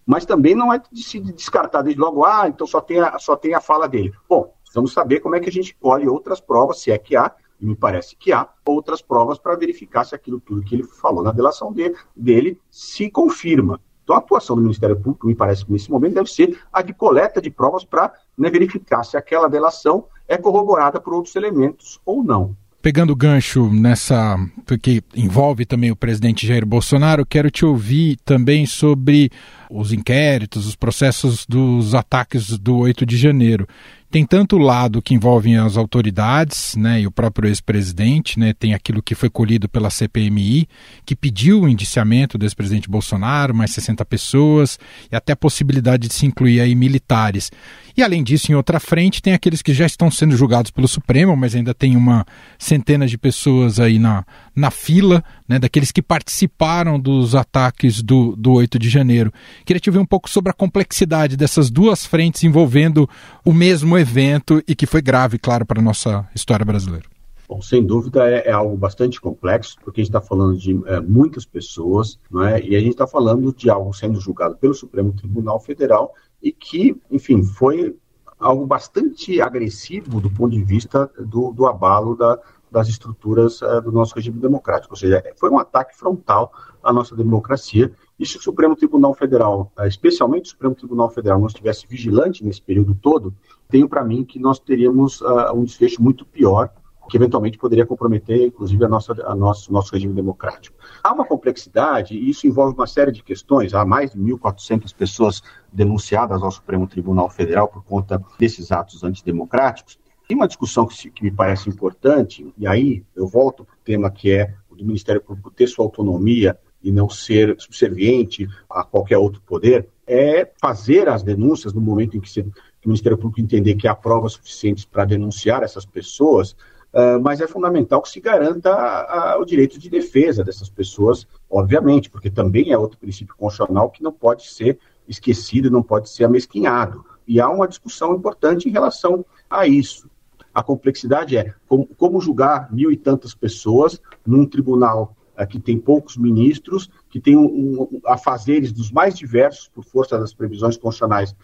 mas 0.08 0.26
também 0.26 0.56
não 0.56 0.74
é 0.74 0.82
de 0.90 1.04
se 1.04 1.20
descartar 1.20 1.82
desde 1.82 2.00
logo, 2.00 2.24
ah, 2.24 2.48
então 2.48 2.66
só 2.66 2.80
tem 2.80 3.02
a, 3.02 3.20
só 3.20 3.36
tem 3.36 3.54
a 3.54 3.60
fala 3.60 3.90
dele. 3.90 4.14
Bom, 4.28 4.54
precisamos 4.62 4.94
saber 4.94 5.20
como 5.20 5.36
é 5.36 5.40
que 5.42 5.50
a 5.50 5.52
gente 5.52 5.76
colhe 5.76 6.08
outras 6.08 6.40
provas, 6.40 6.80
se 6.80 6.90
é 6.90 6.98
que 6.98 7.18
há, 7.18 7.36
e 7.60 7.66
me 7.66 7.76
parece 7.76 8.16
que 8.16 8.32
há 8.32 8.48
outras 8.66 9.02
provas 9.02 9.38
para 9.38 9.56
verificar 9.58 10.06
se 10.06 10.16
aquilo 10.16 10.40
tudo 10.40 10.64
que 10.64 10.76
ele 10.76 10.84
falou 10.84 11.22
na 11.22 11.34
delação 11.34 11.74
dele, 11.74 11.96
dele 12.16 12.58
se 12.72 13.12
confirma. 13.12 13.82
Então, 14.04 14.16
a 14.16 14.20
atuação 14.20 14.56
do 14.56 14.62
Ministério 14.62 14.96
Público, 14.96 15.28
me 15.28 15.36
parece 15.36 15.66
que 15.66 15.72
nesse 15.74 15.92
momento, 15.92 16.14
deve 16.14 16.32
ser 16.32 16.58
a 16.72 16.82
de 16.82 16.94
coleta 16.94 17.42
de 17.42 17.52
provas 17.52 17.84
para 17.84 18.14
né, 18.38 18.50
verificar 18.50 19.04
se 19.04 19.18
aquela 19.18 19.50
delação 19.50 20.06
é 20.26 20.38
corroborada 20.38 21.02
por 21.02 21.14
outros 21.14 21.36
elementos 21.36 22.00
ou 22.06 22.24
não. 22.24 22.56
Pegando 22.88 23.14
gancho 23.18 23.70
nessa, 23.70 24.40
porque 24.66 25.04
envolve 25.14 25.66
também 25.66 25.92
o 25.92 25.96
presidente 25.96 26.48
Jair 26.48 26.66
Bolsonaro, 26.66 27.26
quero 27.26 27.52
te 27.52 27.66
ouvir 27.66 28.18
também 28.24 28.66
sobre 28.66 29.30
os 29.70 29.92
inquéritos, 29.92 30.66
os 30.66 30.74
processos 30.74 31.46
dos 31.46 31.94
ataques 31.94 32.58
do 32.58 32.78
8 32.78 33.06
de 33.06 33.18
janeiro. 33.18 33.68
tem 34.10 34.26
tanto 34.26 34.56
o 34.56 34.60
lado 34.60 35.02
que 35.02 35.14
envolve 35.14 35.54
as 35.58 35.76
autoridades, 35.76 36.76
né, 36.78 37.02
e 37.02 37.08
o 37.08 37.12
próprio 37.12 37.50
ex-presidente, 37.50 38.40
né, 38.40 38.54
tem 38.54 38.74
aquilo 38.74 39.04
que 39.04 39.14
foi 39.14 39.30
colhido 39.30 39.68
pela 39.68 39.90
CPMI, 39.90 40.66
que 41.06 41.14
pediu 41.14 41.64
o 41.64 41.68
indiciamento 41.70 42.38
do 42.38 42.46
ex-presidente 42.46 42.90
Bolsonaro, 42.90 43.54
mais 43.54 43.72
60 43.72 44.06
pessoas, 44.06 44.80
e 45.12 45.16
até 45.16 45.34
a 45.34 45.36
possibilidade 45.36 46.08
de 46.08 46.14
se 46.14 46.26
incluir 46.26 46.62
aí 46.62 46.74
militares. 46.74 47.52
E 47.98 48.04
além 48.04 48.24
disso, 48.24 48.52
em 48.52 48.56
outra 48.56 48.80
frente, 48.80 49.24
tem 49.24 49.34
aqueles 49.34 49.64
que 49.64 49.74
já 49.74 49.84
estão 49.84 50.12
sendo 50.12 50.38
julgados 50.38 50.70
pelo 50.70 50.88
Supremo, 50.88 51.36
mas 51.36 51.56
ainda 51.56 51.74
tem 51.74 51.98
uma 51.98 52.24
centena 52.60 53.08
de 53.08 53.18
pessoas 53.18 53.80
aí 53.80 53.98
na, 53.98 54.24
na 54.56 54.70
fila, 54.70 55.24
né, 55.50 55.58
daqueles 55.58 55.92
que 55.92 56.04
participaram 56.04 57.00
dos 57.00 57.34
ataques 57.34 58.04
do, 58.04 58.36
do 58.36 58.54
8 58.54 58.78
de 58.78 58.88
janeiro. 58.88 59.34
Queria 59.66 59.80
te 59.80 59.90
ver 59.90 59.98
um 59.98 60.06
pouco 60.06 60.30
sobre 60.30 60.52
a 60.52 60.54
complexidade 60.54 61.36
dessas 61.36 61.72
duas 61.72 62.06
frentes 62.06 62.44
envolvendo 62.44 63.10
o 63.44 63.52
mesmo 63.52 63.98
evento 63.98 64.62
e 64.68 64.76
que 64.76 64.86
foi 64.86 65.02
grave, 65.02 65.40
claro, 65.40 65.66
para 65.66 65.80
a 65.80 65.84
nossa 65.84 66.30
história 66.36 66.64
brasileira. 66.64 67.06
Bom, 67.50 67.62
sem 67.62 67.84
dúvida 67.84 68.30
é, 68.30 68.50
é, 68.50 68.52
algo 68.52 68.78
bastante 68.78 69.20
complexo, 69.20 69.78
porque 69.82 70.02
a 70.02 70.04
gente 70.04 70.10
está 70.10 70.22
falando 70.22 70.56
de 70.56 70.80
é, 70.86 71.00
muitas 71.00 71.46
pessoas, 71.46 72.20
não 72.30 72.46
é? 72.46 72.62
e 72.62 72.76
a 72.76 72.80
gente 72.80 72.92
está 72.92 73.08
falando 73.08 73.52
de 73.56 73.70
algo 73.70 73.92
sendo 73.94 74.20
julgado 74.20 74.56
pelo 74.58 74.74
Supremo 74.74 75.14
Tribunal 75.14 75.60
Federal 75.60 76.14
e 76.42 76.52
que, 76.52 77.00
enfim, 77.10 77.44
foi 77.44 77.96
algo 78.40 78.66
bastante 78.66 79.42
agressivo 79.42 80.22
do 80.22 80.30
ponto 80.30 80.52
de 80.52 80.64
vista 80.64 81.10
do, 81.20 81.52
do 81.52 81.66
abalo 81.66 82.16
da, 82.16 82.40
das 82.72 82.88
estruturas 82.88 83.62
uh, 83.62 83.82
do 83.82 83.92
nosso 83.92 84.16
regime 84.16 84.40
democrático. 84.40 84.94
Ou 84.94 84.98
seja, 84.98 85.24
foi 85.38 85.50
um 85.50 85.58
ataque 85.58 85.98
frontal 85.98 86.52
à 86.84 86.94
nossa 86.94 87.16
democracia. 87.16 87.92
E 88.20 88.26
se 88.26 88.38
o 88.38 88.42
Supremo 88.42 88.76
Tribunal 88.76 89.14
Federal, 89.14 89.72
uh, 89.78 89.86
especialmente 89.86 90.46
o 90.46 90.50
Supremo 90.50 90.76
Tribunal 90.76 91.10
Federal, 91.10 91.40
não 91.40 91.48
estivesse 91.48 91.88
vigilante 91.88 92.44
nesse 92.44 92.62
período 92.62 92.94
todo, 92.96 93.34
tenho 93.70 93.90
para 93.90 94.04
mim 94.04 94.24
que 94.24 94.40
nós 94.40 94.60
teríamos 94.60 95.22
uh, 95.22 95.54
um 95.54 95.64
desfecho 95.64 96.02
muito 96.02 96.26
pior 96.26 96.72
que 97.08 97.18
eventualmente 97.18 97.58
poderia 97.58 97.86
comprometer, 97.86 98.48
inclusive, 98.48 98.84
a 98.84 98.88
nossa, 98.88 99.14
a 99.26 99.36
nosso, 99.36 99.72
nosso 99.72 99.94
regime 99.94 100.14
democrático. 100.14 100.78
Há 101.04 101.14
uma 101.14 101.26
complexidade, 101.26 102.16
e 102.16 102.30
isso 102.30 102.46
envolve 102.46 102.76
uma 102.76 102.88
série 102.88 103.12
de 103.12 103.24
questões. 103.24 103.74
Há 103.74 103.86
mais 103.86 104.12
de 104.12 104.20
1.400 104.20 104.94
pessoas 104.96 105.42
denunciadas 105.72 106.44
ao 106.44 106.52
Supremo 106.52 106.88
Tribunal 106.88 107.30
Federal 107.30 107.68
por 107.68 107.84
conta 107.84 108.22
desses 108.38 108.72
atos 108.72 109.04
antidemocráticos. 109.04 110.00
Tem 110.28 110.36
uma 110.36 110.48
discussão 110.48 110.86
que, 110.86 111.10
que 111.10 111.24
me 111.24 111.32
parece 111.32 111.70
importante, 111.70 112.54
e 112.58 112.68
aí 112.68 113.04
eu 113.16 113.28
volto 113.28 113.64
para 113.64 113.76
o 113.76 113.80
tema 113.84 114.12
que 114.12 114.32
é 114.32 114.54
o 114.70 114.76
do 114.76 114.86
Ministério 114.86 115.22
Público 115.22 115.50
ter 115.50 115.68
sua 115.68 115.86
autonomia 115.86 116.58
e 116.84 116.92
não 116.92 117.10
ser 117.10 117.56
subserviente 117.60 118.48
a 118.70 118.84
qualquer 118.84 119.18
outro 119.18 119.42
poder, 119.42 119.88
é 120.06 120.50
fazer 120.60 121.10
as 121.10 121.24
denúncias 121.24 121.74
no 121.74 121.82
momento 121.82 122.16
em 122.16 122.20
que, 122.20 122.30
se, 122.30 122.44
que 122.44 122.86
o 122.86 122.90
Ministério 122.90 123.18
Público 123.18 123.42
entender 123.42 123.76
que 123.76 123.88
há 123.88 123.96
provas 123.96 124.34
suficientes 124.34 124.86
para 124.86 125.06
denunciar 125.06 125.64
essas 125.64 125.86
pessoas, 125.86 126.56
Uh, 126.98 127.22
mas 127.22 127.40
é 127.40 127.46
fundamental 127.46 128.02
que 128.02 128.10
se 128.10 128.20
garanta 128.20 128.74
a, 128.74 129.34
a, 129.34 129.38
o 129.38 129.46
direito 129.46 129.78
de 129.78 129.88
defesa 129.88 130.44
dessas 130.44 130.68
pessoas, 130.68 131.28
obviamente, 131.48 132.10
porque 132.10 132.28
também 132.28 132.72
é 132.72 132.78
outro 132.78 132.98
princípio 132.98 133.36
constitucional 133.38 133.92
que 133.92 134.02
não 134.02 134.12
pode 134.12 134.48
ser 134.48 134.80
esquecido, 135.08 135.70
não 135.70 135.84
pode 135.84 136.10
ser 136.10 136.24
amesquinhado. 136.24 137.06
E 137.28 137.40
há 137.40 137.48
uma 137.50 137.68
discussão 137.68 138.16
importante 138.16 138.68
em 138.68 138.72
relação 138.72 139.24
a 139.48 139.68
isso. 139.68 140.10
A 140.52 140.64
complexidade 140.64 141.38
é 141.38 141.54
como, 141.68 141.86
como 141.86 142.20
julgar 142.20 142.74
mil 142.74 142.92
e 142.92 142.98
tantas 142.98 143.36
pessoas 143.36 144.02
num 144.26 144.44
tribunal 144.44 145.16
uh, 145.40 145.46
que 145.46 145.60
tem 145.60 145.78
poucos 145.78 146.18
ministros, 146.18 146.90
que 147.12 147.22
tem 147.22 147.38
um, 147.38 147.46
um, 147.46 148.02
afazeres 148.08 148.72
dos 148.72 148.92
mais 148.92 149.16
diversos, 149.16 149.68
por 149.68 149.84
força 149.84 150.18
das 150.18 150.34
previsões 150.34 150.76
constitucionais 150.76 151.36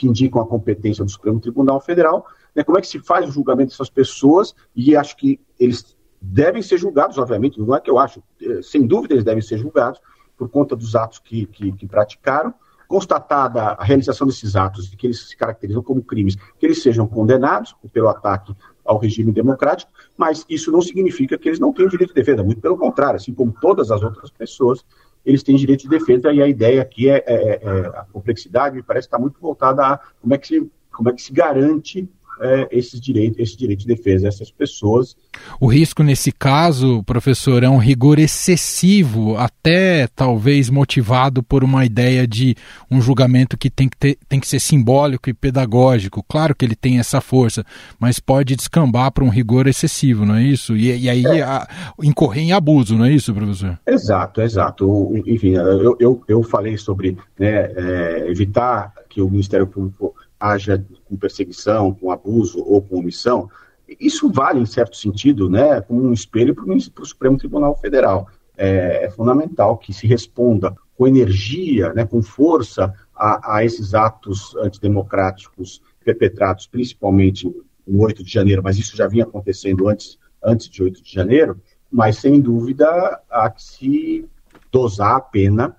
que 0.00 0.08
indicam 0.08 0.40
a 0.40 0.46
competência 0.46 1.04
do 1.04 1.10
Supremo 1.10 1.38
Tribunal 1.38 1.78
Federal, 1.78 2.24
né, 2.56 2.64
como 2.64 2.78
é 2.78 2.80
que 2.80 2.86
se 2.86 2.98
faz 3.00 3.28
o 3.28 3.30
julgamento 3.30 3.72
dessas 3.72 3.90
pessoas, 3.90 4.54
e 4.74 4.96
acho 4.96 5.14
que 5.14 5.38
eles 5.58 5.94
devem 6.18 6.62
ser 6.62 6.78
julgados, 6.78 7.18
obviamente, 7.18 7.60
não 7.60 7.76
é 7.76 7.80
que 7.80 7.90
eu 7.90 7.98
acho, 7.98 8.22
eh, 8.40 8.60
sem 8.62 8.86
dúvida 8.86 9.12
eles 9.12 9.24
devem 9.24 9.42
ser 9.42 9.58
julgados 9.58 10.00
por 10.38 10.48
conta 10.48 10.74
dos 10.74 10.96
atos 10.96 11.18
que, 11.18 11.44
que, 11.44 11.70
que 11.72 11.86
praticaram, 11.86 12.54
constatada 12.88 13.60
a 13.60 13.84
realização 13.84 14.26
desses 14.26 14.56
atos, 14.56 14.88
que 14.88 15.06
eles 15.06 15.28
se 15.28 15.36
caracterizam 15.36 15.82
como 15.82 16.02
crimes, 16.02 16.34
que 16.58 16.64
eles 16.64 16.82
sejam 16.82 17.06
condenados 17.06 17.76
pelo 17.92 18.08
ataque 18.08 18.56
ao 18.82 18.96
regime 18.96 19.30
democrático, 19.32 19.92
mas 20.16 20.46
isso 20.48 20.72
não 20.72 20.80
significa 20.80 21.36
que 21.36 21.46
eles 21.46 21.60
não 21.60 21.74
tenham 21.74 21.90
direito 21.90 22.14
de 22.14 22.14
defesa, 22.14 22.42
muito 22.42 22.62
pelo 22.62 22.78
contrário, 22.78 23.16
assim 23.16 23.34
como 23.34 23.54
todas 23.60 23.90
as 23.90 24.02
outras 24.02 24.30
pessoas, 24.30 24.82
eles 25.24 25.42
têm 25.42 25.56
direito 25.56 25.82
de 25.82 25.88
defesa, 25.88 26.32
e 26.32 26.42
a 26.42 26.48
ideia 26.48 26.82
aqui 26.82 27.08
é, 27.08 27.22
é, 27.26 27.60
é 27.62 27.80
a 27.94 28.06
complexidade, 28.12 28.76
me 28.76 28.82
parece 28.82 29.06
estar 29.06 29.18
muito 29.18 29.40
voltada 29.40 29.84
a 29.84 29.98
como 30.20 30.34
é 30.34 30.38
que 30.38 30.46
se, 30.46 30.70
como 30.90 31.10
é 31.10 31.12
que 31.12 31.22
se 31.22 31.32
garante 31.32 32.08
é, 32.40 32.68
esses 32.70 33.00
direitos, 33.00 33.38
esse 33.38 33.56
direito 33.56 33.80
de 33.80 33.86
defesa 33.86 34.24
dessas 34.24 34.50
pessoas. 34.50 35.16
O 35.60 35.66
risco 35.66 36.02
nesse 36.02 36.32
caso, 36.32 37.02
professor, 37.04 37.62
é 37.62 37.68
um 37.68 37.76
rigor 37.76 38.18
excessivo, 38.18 39.36
até 39.36 40.06
talvez 40.08 40.70
motivado 40.70 41.42
por 41.42 41.62
uma 41.62 41.84
ideia 41.84 42.26
de 42.26 42.56
um 42.90 43.00
julgamento 43.00 43.56
que 43.56 43.68
tem 43.68 43.88
que, 43.88 43.96
ter, 43.96 44.18
tem 44.28 44.40
que 44.40 44.48
ser 44.48 44.60
simbólico 44.60 45.28
e 45.28 45.34
pedagógico. 45.34 46.24
Claro 46.28 46.54
que 46.54 46.64
ele 46.64 46.74
tem 46.74 46.98
essa 46.98 47.20
força, 47.20 47.64
mas 47.98 48.18
pode 48.18 48.56
descambar 48.56 49.12
para 49.12 49.24
um 49.24 49.28
rigor 49.28 49.66
excessivo, 49.66 50.24
não 50.24 50.36
é 50.36 50.42
isso? 50.42 50.76
E, 50.76 51.04
e 51.04 51.10
aí 51.10 51.24
é. 51.24 51.42
a, 51.42 51.68
incorrer 52.02 52.42
em 52.42 52.52
abuso, 52.52 52.96
não 52.96 53.04
é 53.04 53.12
isso, 53.12 53.34
professor? 53.34 53.78
Exato, 53.86 54.40
exato. 54.40 55.12
Enfim, 55.26 55.50
eu, 55.50 55.96
eu, 56.00 56.22
eu 56.26 56.42
falei 56.42 56.76
sobre 56.76 57.16
né, 57.38 57.70
é, 57.76 58.26
evitar 58.28 58.92
que 59.08 59.20
o 59.20 59.28
Ministério 59.28 59.66
Público 59.66 60.14
haja 60.40 60.82
com 61.04 61.16
perseguição, 61.16 61.92
com 61.92 62.10
abuso 62.10 62.64
ou 62.64 62.80
com 62.80 62.98
omissão, 62.98 63.50
isso 63.98 64.30
vale, 64.30 64.60
em 64.60 64.66
certo 64.66 64.96
sentido, 64.96 65.48
né, 65.48 65.80
como 65.80 66.02
um 66.02 66.12
espelho 66.12 66.54
para 66.54 66.64
o 66.64 67.06
Supremo 67.06 67.36
Tribunal 67.36 67.76
Federal. 67.76 68.28
É, 68.56 69.06
é, 69.06 69.10
fundamental 69.10 69.78
que 69.78 69.90
se 69.90 70.06
responda 70.06 70.74
com 70.94 71.06
energia, 71.06 71.94
né, 71.94 72.04
com 72.04 72.20
força 72.20 72.92
a, 73.16 73.56
a, 73.56 73.64
esses 73.64 73.94
atos 73.94 74.54
antidemocráticos 74.56 75.80
perpetrados, 76.04 76.66
principalmente 76.66 77.50
no 77.86 78.02
8 78.02 78.22
de 78.22 78.30
janeiro, 78.30 78.62
mas 78.62 78.78
isso 78.78 78.94
já 78.94 79.06
vinha 79.08 79.24
acontecendo 79.24 79.88
antes, 79.88 80.18
antes 80.44 80.68
de 80.68 80.82
8 80.82 81.02
de 81.02 81.10
janeiro, 81.10 81.58
mas 81.90 82.18
sem 82.18 82.38
dúvida 82.38 82.86
há 83.30 83.48
que 83.48 83.62
se 83.62 84.28
dosar 84.70 85.16
a 85.16 85.20
pena 85.20 85.74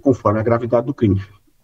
conforme 0.00 0.38
a 0.38 0.44
gravidade 0.44 0.86
do 0.86 0.94
crime 0.94 1.20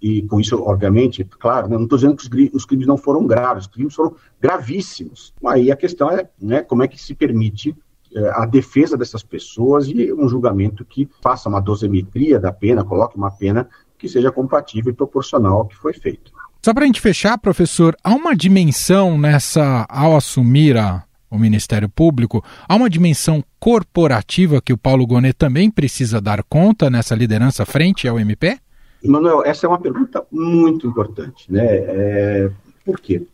e 0.07 0.23
com 0.23 0.40
isso, 0.40 0.62
obviamente, 0.62 1.25
claro, 1.25 1.69
né, 1.69 1.77
não 1.77 1.83
estou 1.83 1.99
dizendo 1.99 2.16
que 2.16 2.51
os, 2.55 2.64
crimes 2.64 2.87
não 2.87 2.97
foram 2.97 3.27
graves, 3.27 3.64
os 3.64 3.73
crimes 3.73 3.95
foram 3.95 4.14
gravíssimos. 4.40 5.35
Aí 5.45 5.73
a 5.73 5.77
questão 5.77 6.09
é 6.11 6.29
né, 6.40 6.62
como 6.62 6.85
é 6.85 6.88
que 6.88 7.01
se 7.01 7.12
permite 7.12 7.75
é, 8.14 8.31
a 8.35 8.47
defesa 8.47 8.97
dessas 8.97 9.25
pessoas 9.25 9.88
e 9.88 10.12
um 10.12 10.29
julgamento 10.29 10.85
que 10.85 11.09
faça 11.21 11.49
uma 11.49 11.61
dosimetria 11.61 12.38
da 12.38 12.53
pena, 12.53 12.85
coloque 12.85 13.16
uma 13.16 13.33
pena 13.33 13.69
que 13.99 14.09
seja 14.09 14.31
compatível 14.31 14.92
e 14.92 14.97
proporcional 14.97 15.59
ao 15.59 15.66
que 15.66 15.75
foi 15.75 15.92
feito. 15.92 16.31
Só 16.64 16.73
para 16.73 16.85
a 16.85 16.87
gente 16.87 17.01
fechar, 17.01 17.37
professor, 17.38 17.97
há 18.05 18.14
uma 18.14 18.37
dimensão 18.37 19.19
nessa, 19.19 19.87
ao 19.88 20.16
assumir 20.16 20.77
a, 20.77 21.03
o 21.29 21.37
Ministério 21.37 21.88
Público, 21.88 22.45
há 22.69 22.77
uma 22.77 22.88
dimensão 22.90 23.42
corporativa 23.59 24.61
que 24.61 24.73
o 24.73 24.79
Paulo 24.79 25.05
Gonet 25.05 25.35
também 25.35 25.69
precisa 25.69 26.21
dar 26.21 26.45
conta 26.45 26.88
nessa 26.88 27.14
liderança 27.16 27.66
frente 27.66 28.07
ao 28.07 28.21
MP? 28.21 28.59
Manuel, 29.05 29.45
essa 29.45 29.67
é 29.67 29.69
uma 29.69 29.81
pergunta 29.81 30.27
muito 30.31 30.87
importante, 30.87 31.51
né? 31.51 31.65
É, 31.67 32.51
por 32.85 33.01
quê? 33.01 33.27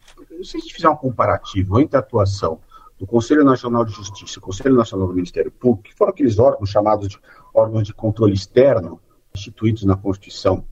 Se 0.42 0.56
a 0.56 0.60
gente 0.60 0.74
fizer 0.74 0.88
um 0.88 0.96
comparativo 0.96 1.80
entre 1.80 1.96
a 1.96 2.00
atuação 2.00 2.58
do 2.98 3.06
Conselho 3.06 3.44
Nacional 3.44 3.84
de 3.84 3.92
Justiça 3.92 4.38
o 4.38 4.42
Conselho 4.42 4.74
Nacional 4.74 5.08
do 5.08 5.14
Ministério 5.14 5.50
Público, 5.50 5.88
que 5.88 5.94
foram 5.94 6.10
aqueles 6.10 6.38
órgãos 6.38 6.70
chamados 6.70 7.08
de 7.08 7.18
órgãos 7.54 7.84
de 7.84 7.92
controle 7.92 8.34
externo, 8.34 9.00
instituídos 9.34 9.84
na 9.84 9.96
Constituição 9.96 10.64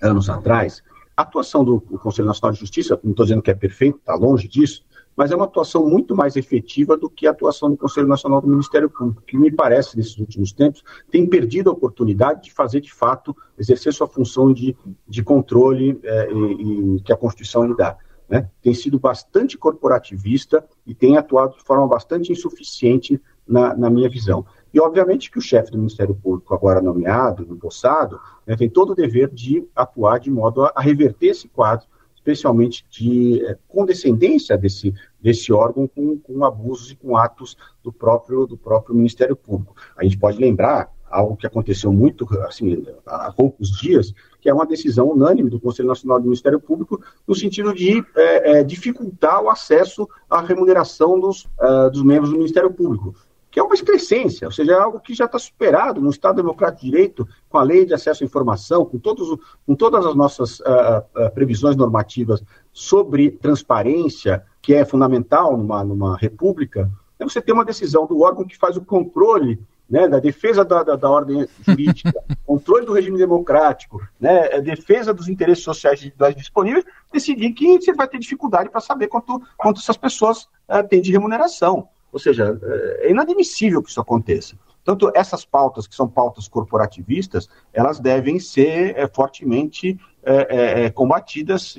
anos 0.00 0.28
atrás, 0.28 0.82
a 1.16 1.22
atuação 1.22 1.64
do 1.64 1.80
Conselho 1.80 2.26
Nacional 2.26 2.52
de 2.52 2.60
Justiça, 2.60 2.98
não 3.02 3.12
estou 3.12 3.24
dizendo 3.24 3.42
que 3.42 3.50
é 3.50 3.54
perfeito, 3.54 3.98
está 3.98 4.14
longe 4.14 4.48
disso, 4.48 4.84
mas 5.16 5.30
é 5.30 5.36
uma 5.36 5.44
atuação 5.44 5.88
muito 5.88 6.14
mais 6.14 6.36
efetiva 6.36 6.96
do 6.96 7.08
que 7.08 7.26
a 7.26 7.30
atuação 7.30 7.70
do 7.70 7.76
Conselho 7.76 8.06
Nacional 8.06 8.40
do 8.40 8.48
Ministério 8.48 8.90
Público, 8.90 9.22
que 9.22 9.36
me 9.36 9.50
parece, 9.50 9.96
nesses 9.96 10.18
últimos 10.18 10.52
tempos, 10.52 10.82
tem 11.10 11.26
perdido 11.26 11.70
a 11.70 11.72
oportunidade 11.72 12.44
de 12.44 12.52
fazer, 12.52 12.80
de 12.80 12.92
fato, 12.92 13.36
exercer 13.58 13.92
sua 13.92 14.08
função 14.08 14.52
de, 14.52 14.76
de 15.06 15.22
controle 15.22 15.98
é, 16.02 16.32
e, 16.32 16.96
e, 16.96 17.00
que 17.00 17.12
a 17.12 17.16
Constituição 17.16 17.64
lhe 17.64 17.76
dá. 17.76 17.96
Né? 18.28 18.48
Tem 18.62 18.74
sido 18.74 18.98
bastante 18.98 19.56
corporativista 19.56 20.64
e 20.86 20.94
tem 20.94 21.16
atuado 21.16 21.56
de 21.56 21.62
forma 21.62 21.86
bastante 21.86 22.32
insuficiente 22.32 23.20
na, 23.46 23.76
na 23.76 23.90
minha 23.90 24.08
visão. 24.08 24.44
E, 24.72 24.80
obviamente, 24.80 25.30
que 25.30 25.38
o 25.38 25.42
chefe 25.42 25.70
do 25.70 25.78
Ministério 25.78 26.14
Público, 26.14 26.52
agora 26.52 26.80
nomeado, 26.80 27.46
empossado, 27.48 28.18
né, 28.44 28.56
tem 28.56 28.68
todo 28.68 28.90
o 28.90 28.94
dever 28.94 29.30
de 29.30 29.64
atuar 29.76 30.18
de 30.18 30.30
modo 30.30 30.64
a, 30.64 30.72
a 30.74 30.80
reverter 30.80 31.28
esse 31.28 31.48
quadro 31.48 31.86
especialmente 32.24 32.86
de 32.90 33.44
é, 33.44 33.56
condescendência 33.68 34.56
desse, 34.56 34.94
desse 35.20 35.52
órgão 35.52 35.86
com, 35.86 36.18
com 36.18 36.42
abusos 36.42 36.90
e 36.90 36.96
com 36.96 37.16
atos 37.16 37.54
do 37.82 37.92
próprio, 37.92 38.46
do 38.46 38.56
próprio 38.56 38.96
Ministério 38.96 39.36
Público. 39.36 39.76
A 39.94 40.02
gente 40.02 40.16
pode 40.16 40.38
lembrar 40.38 40.90
algo 41.10 41.36
que 41.36 41.46
aconteceu 41.46 41.92
muito 41.92 42.26
assim, 42.40 42.84
há 43.06 43.30
poucos 43.30 43.70
dias, 43.70 44.12
que 44.40 44.48
é 44.48 44.54
uma 44.54 44.66
decisão 44.66 45.10
unânime 45.10 45.50
do 45.50 45.60
Conselho 45.60 45.88
Nacional 45.88 46.18
do 46.18 46.24
Ministério 46.24 46.58
Público, 46.58 47.00
no 47.28 47.34
sentido 47.34 47.72
de 47.72 48.04
é, 48.16 48.58
é, 48.58 48.64
dificultar 48.64 49.42
o 49.42 49.48
acesso 49.48 50.08
à 50.28 50.40
remuneração 50.40 51.20
dos, 51.20 51.44
uh, 51.44 51.90
dos 51.92 52.02
membros 52.02 52.30
do 52.30 52.38
Ministério 52.38 52.72
Público 52.72 53.14
que 53.54 53.60
é 53.60 53.62
uma 53.62 53.72
excrescência, 53.72 54.48
ou 54.48 54.50
seja, 54.50 54.72
é 54.72 54.74
algo 54.74 54.98
que 54.98 55.14
já 55.14 55.26
está 55.26 55.38
superado 55.38 56.00
no 56.00 56.10
Estado 56.10 56.42
Democrático 56.42 56.80
de 56.82 56.90
Direito, 56.90 57.28
com 57.48 57.56
a 57.56 57.62
lei 57.62 57.86
de 57.86 57.94
acesso 57.94 58.24
à 58.24 58.26
informação, 58.26 58.84
com, 58.84 58.98
todos, 58.98 59.38
com 59.64 59.76
todas 59.76 60.04
as 60.04 60.16
nossas 60.16 60.58
uh, 60.58 61.04
uh, 61.14 61.30
previsões 61.32 61.76
normativas 61.76 62.42
sobre 62.72 63.30
transparência, 63.30 64.44
que 64.60 64.74
é 64.74 64.84
fundamental 64.84 65.56
numa, 65.56 65.84
numa 65.84 66.16
república, 66.16 66.90
é 67.16 67.22
você 67.22 67.40
ter 67.40 67.52
uma 67.52 67.64
decisão 67.64 68.08
do 68.08 68.22
órgão 68.22 68.44
que 68.44 68.58
faz 68.58 68.76
o 68.76 68.84
controle 68.84 69.60
né, 69.88 70.08
da 70.08 70.18
defesa 70.18 70.64
da, 70.64 70.82
da, 70.82 70.96
da 70.96 71.08
ordem 71.08 71.46
jurídica, 71.60 72.12
controle 72.44 72.84
do 72.84 72.92
regime 72.92 73.18
democrático, 73.18 74.02
né, 74.18 74.60
defesa 74.62 75.14
dos 75.14 75.28
interesses 75.28 75.62
sociais 75.62 76.00
individuais 76.00 76.34
disponíveis, 76.34 76.84
decidir 77.12 77.52
que 77.52 77.80
você 77.80 77.94
vai 77.94 78.08
ter 78.08 78.18
dificuldade 78.18 78.68
para 78.68 78.80
saber 78.80 79.06
quanto, 79.06 79.40
quanto 79.56 79.78
essas 79.78 79.96
pessoas 79.96 80.48
uh, 80.68 80.82
têm 80.88 81.00
de 81.00 81.12
remuneração. 81.12 81.88
Ou 82.14 82.20
seja, 82.20 82.56
é 83.00 83.10
inadmissível 83.10 83.82
que 83.82 83.90
isso 83.90 84.00
aconteça. 84.00 84.56
Tanto 84.84 85.10
essas 85.16 85.44
pautas, 85.44 85.88
que 85.88 85.96
são 85.96 86.06
pautas 86.06 86.46
corporativistas, 86.46 87.48
elas 87.72 87.98
devem 87.98 88.38
ser 88.38 88.96
é, 88.96 89.08
fortemente 89.08 89.98
é, 90.22 90.84
é, 90.84 90.90
combatidas 90.90 91.74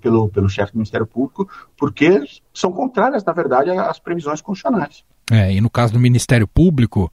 pelo, 0.00 0.28
pelo 0.28 0.48
chefe 0.48 0.72
do 0.72 0.76
Ministério 0.76 1.06
Público, 1.06 1.48
porque 1.76 2.22
são 2.54 2.70
contrárias, 2.70 3.24
na 3.24 3.32
verdade, 3.32 3.70
às 3.70 3.98
previsões 3.98 4.40
constitucionais. 4.40 5.02
É, 5.32 5.52
e 5.52 5.60
no 5.60 5.68
caso 5.68 5.94
do 5.94 5.98
Ministério 5.98 6.46
Público, 6.46 7.10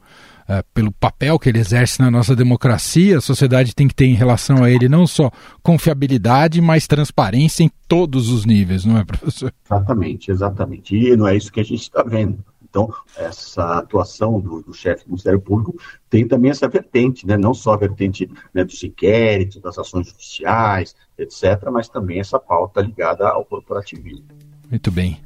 é, 0.47 0.63
pelo 0.73 0.91
papel 0.91 1.39
que 1.39 1.47
ele 1.47 1.59
exerce 1.59 2.01
na 2.01 2.11
nossa 2.11 2.35
democracia, 2.35 3.17
a 3.19 3.21
sociedade 3.21 3.73
tem 3.73 3.87
que 3.87 3.95
ter 3.95 4.07
em 4.07 4.15
relação 4.15 4.63
a 4.63 4.69
ele 4.69 4.89
não 4.89 5.07
só 5.07 5.31
confiabilidade, 5.63 6.59
mas 6.59 6.85
transparência 6.85 7.63
em 7.63 7.71
todos 7.87 8.29
os 8.29 8.45
níveis, 8.45 8.83
não 8.83 8.97
é, 8.97 9.05
professor? 9.05 9.53
Exatamente, 9.65 10.31
exatamente. 10.31 10.95
E 10.95 11.15
não 11.15 11.27
é 11.27 11.37
isso 11.37 11.51
que 11.51 11.61
a 11.61 11.63
gente 11.63 11.83
está 11.83 12.03
vendo. 12.03 12.43
Então, 12.69 12.93
essa 13.17 13.79
atuação 13.79 14.39
do, 14.39 14.61
do 14.61 14.73
chefe 14.73 15.03
do 15.03 15.09
Ministério 15.09 15.41
Público 15.41 15.75
tem 16.09 16.27
também 16.27 16.51
essa 16.51 16.67
vertente, 16.67 17.25
né? 17.25 17.35
não 17.35 17.53
só 17.53 17.73
a 17.73 17.77
vertente 17.77 18.29
né, 18.53 18.63
dos 18.63 18.83
inquéritos, 18.83 19.59
das 19.59 19.77
ações 19.77 20.07
judiciais, 20.07 20.95
etc., 21.17 21.69
mas 21.71 21.89
também 21.89 22.19
essa 22.19 22.39
pauta 22.39 22.81
ligada 22.81 23.27
ao 23.27 23.43
corporativismo. 23.43 24.25
Muito 24.69 24.91
bem. 24.91 25.19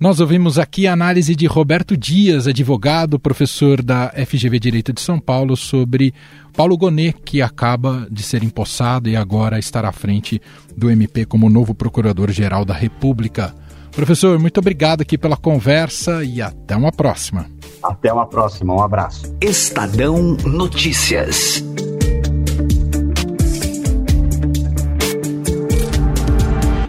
Nós 0.00 0.18
ouvimos 0.18 0.58
aqui 0.58 0.88
a 0.88 0.92
análise 0.92 1.36
de 1.36 1.46
Roberto 1.46 1.96
Dias, 1.96 2.48
advogado, 2.48 3.18
professor 3.18 3.80
da 3.80 4.10
FGV 4.10 4.58
Direito 4.58 4.92
de 4.92 5.00
São 5.00 5.20
Paulo, 5.20 5.56
sobre 5.56 6.12
Paulo 6.52 6.76
Gonet, 6.76 7.16
que 7.24 7.40
acaba 7.40 8.08
de 8.10 8.24
ser 8.24 8.42
empossado 8.42 9.08
e 9.08 9.14
agora 9.14 9.56
estará 9.56 9.88
à 9.88 9.92
frente 9.92 10.42
do 10.76 10.90
MP 10.90 11.24
como 11.24 11.48
novo 11.48 11.74
Procurador-Geral 11.74 12.64
da 12.64 12.74
República. 12.74 13.54
Professor, 13.98 14.38
muito 14.38 14.58
obrigado 14.58 15.00
aqui 15.00 15.18
pela 15.18 15.36
conversa 15.36 16.22
e 16.22 16.40
até 16.40 16.76
uma 16.76 16.92
próxima. 16.92 17.46
Até 17.82 18.12
uma 18.12 18.26
próxima, 18.26 18.72
um 18.72 18.80
abraço. 18.80 19.34
Estadão 19.40 20.36
Notícias. 20.44 21.64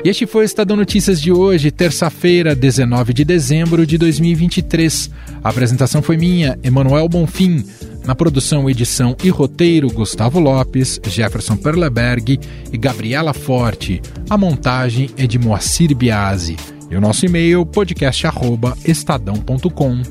E 0.06 0.08
este 0.08 0.28
foi 0.28 0.43
o 0.43 0.45
Estadão 0.45 0.78
Notícias 0.78 1.19
de 1.19 1.32
hoje, 1.32 1.72
terça-feira, 1.72 2.54
19 2.54 3.12
de 3.12 3.26
dezembro 3.26 3.88
de 3.88 3.98
2023. 3.98 5.10
A 5.43 5.50
apresentação 5.50 6.04
foi 6.04 6.15
minha, 6.15 6.60
Emanuel 6.62 7.10
Bonfim. 7.10 7.65
Na 8.06 8.13
produção, 8.13 8.69
edição 8.69 9.15
e 9.24 9.30
roteiro, 9.30 9.88
Gustavo 9.88 10.39
Lopes, 10.39 11.02
Jefferson 11.08 11.58
Perleberg 11.58 12.39
e 12.72 12.78
Gabriela 12.78 13.34
Forte. 13.34 14.00
A 14.30 14.38
montagem 14.38 15.10
é 15.17 15.26
de 15.26 15.39
Moacir 15.39 15.95
Biasi. 15.95 16.56
E 16.89 16.95
o 16.95 17.02
nosso 17.02 17.25
e-mail 17.25 17.65
podcast@estadão.com. 17.65 20.02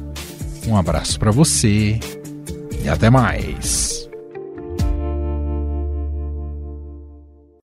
Um 0.67 0.77
abraço 0.77 1.19
para 1.19 1.31
você 1.31 1.99
e 2.85 2.89
até 2.89 3.09
mais. 3.11 4.08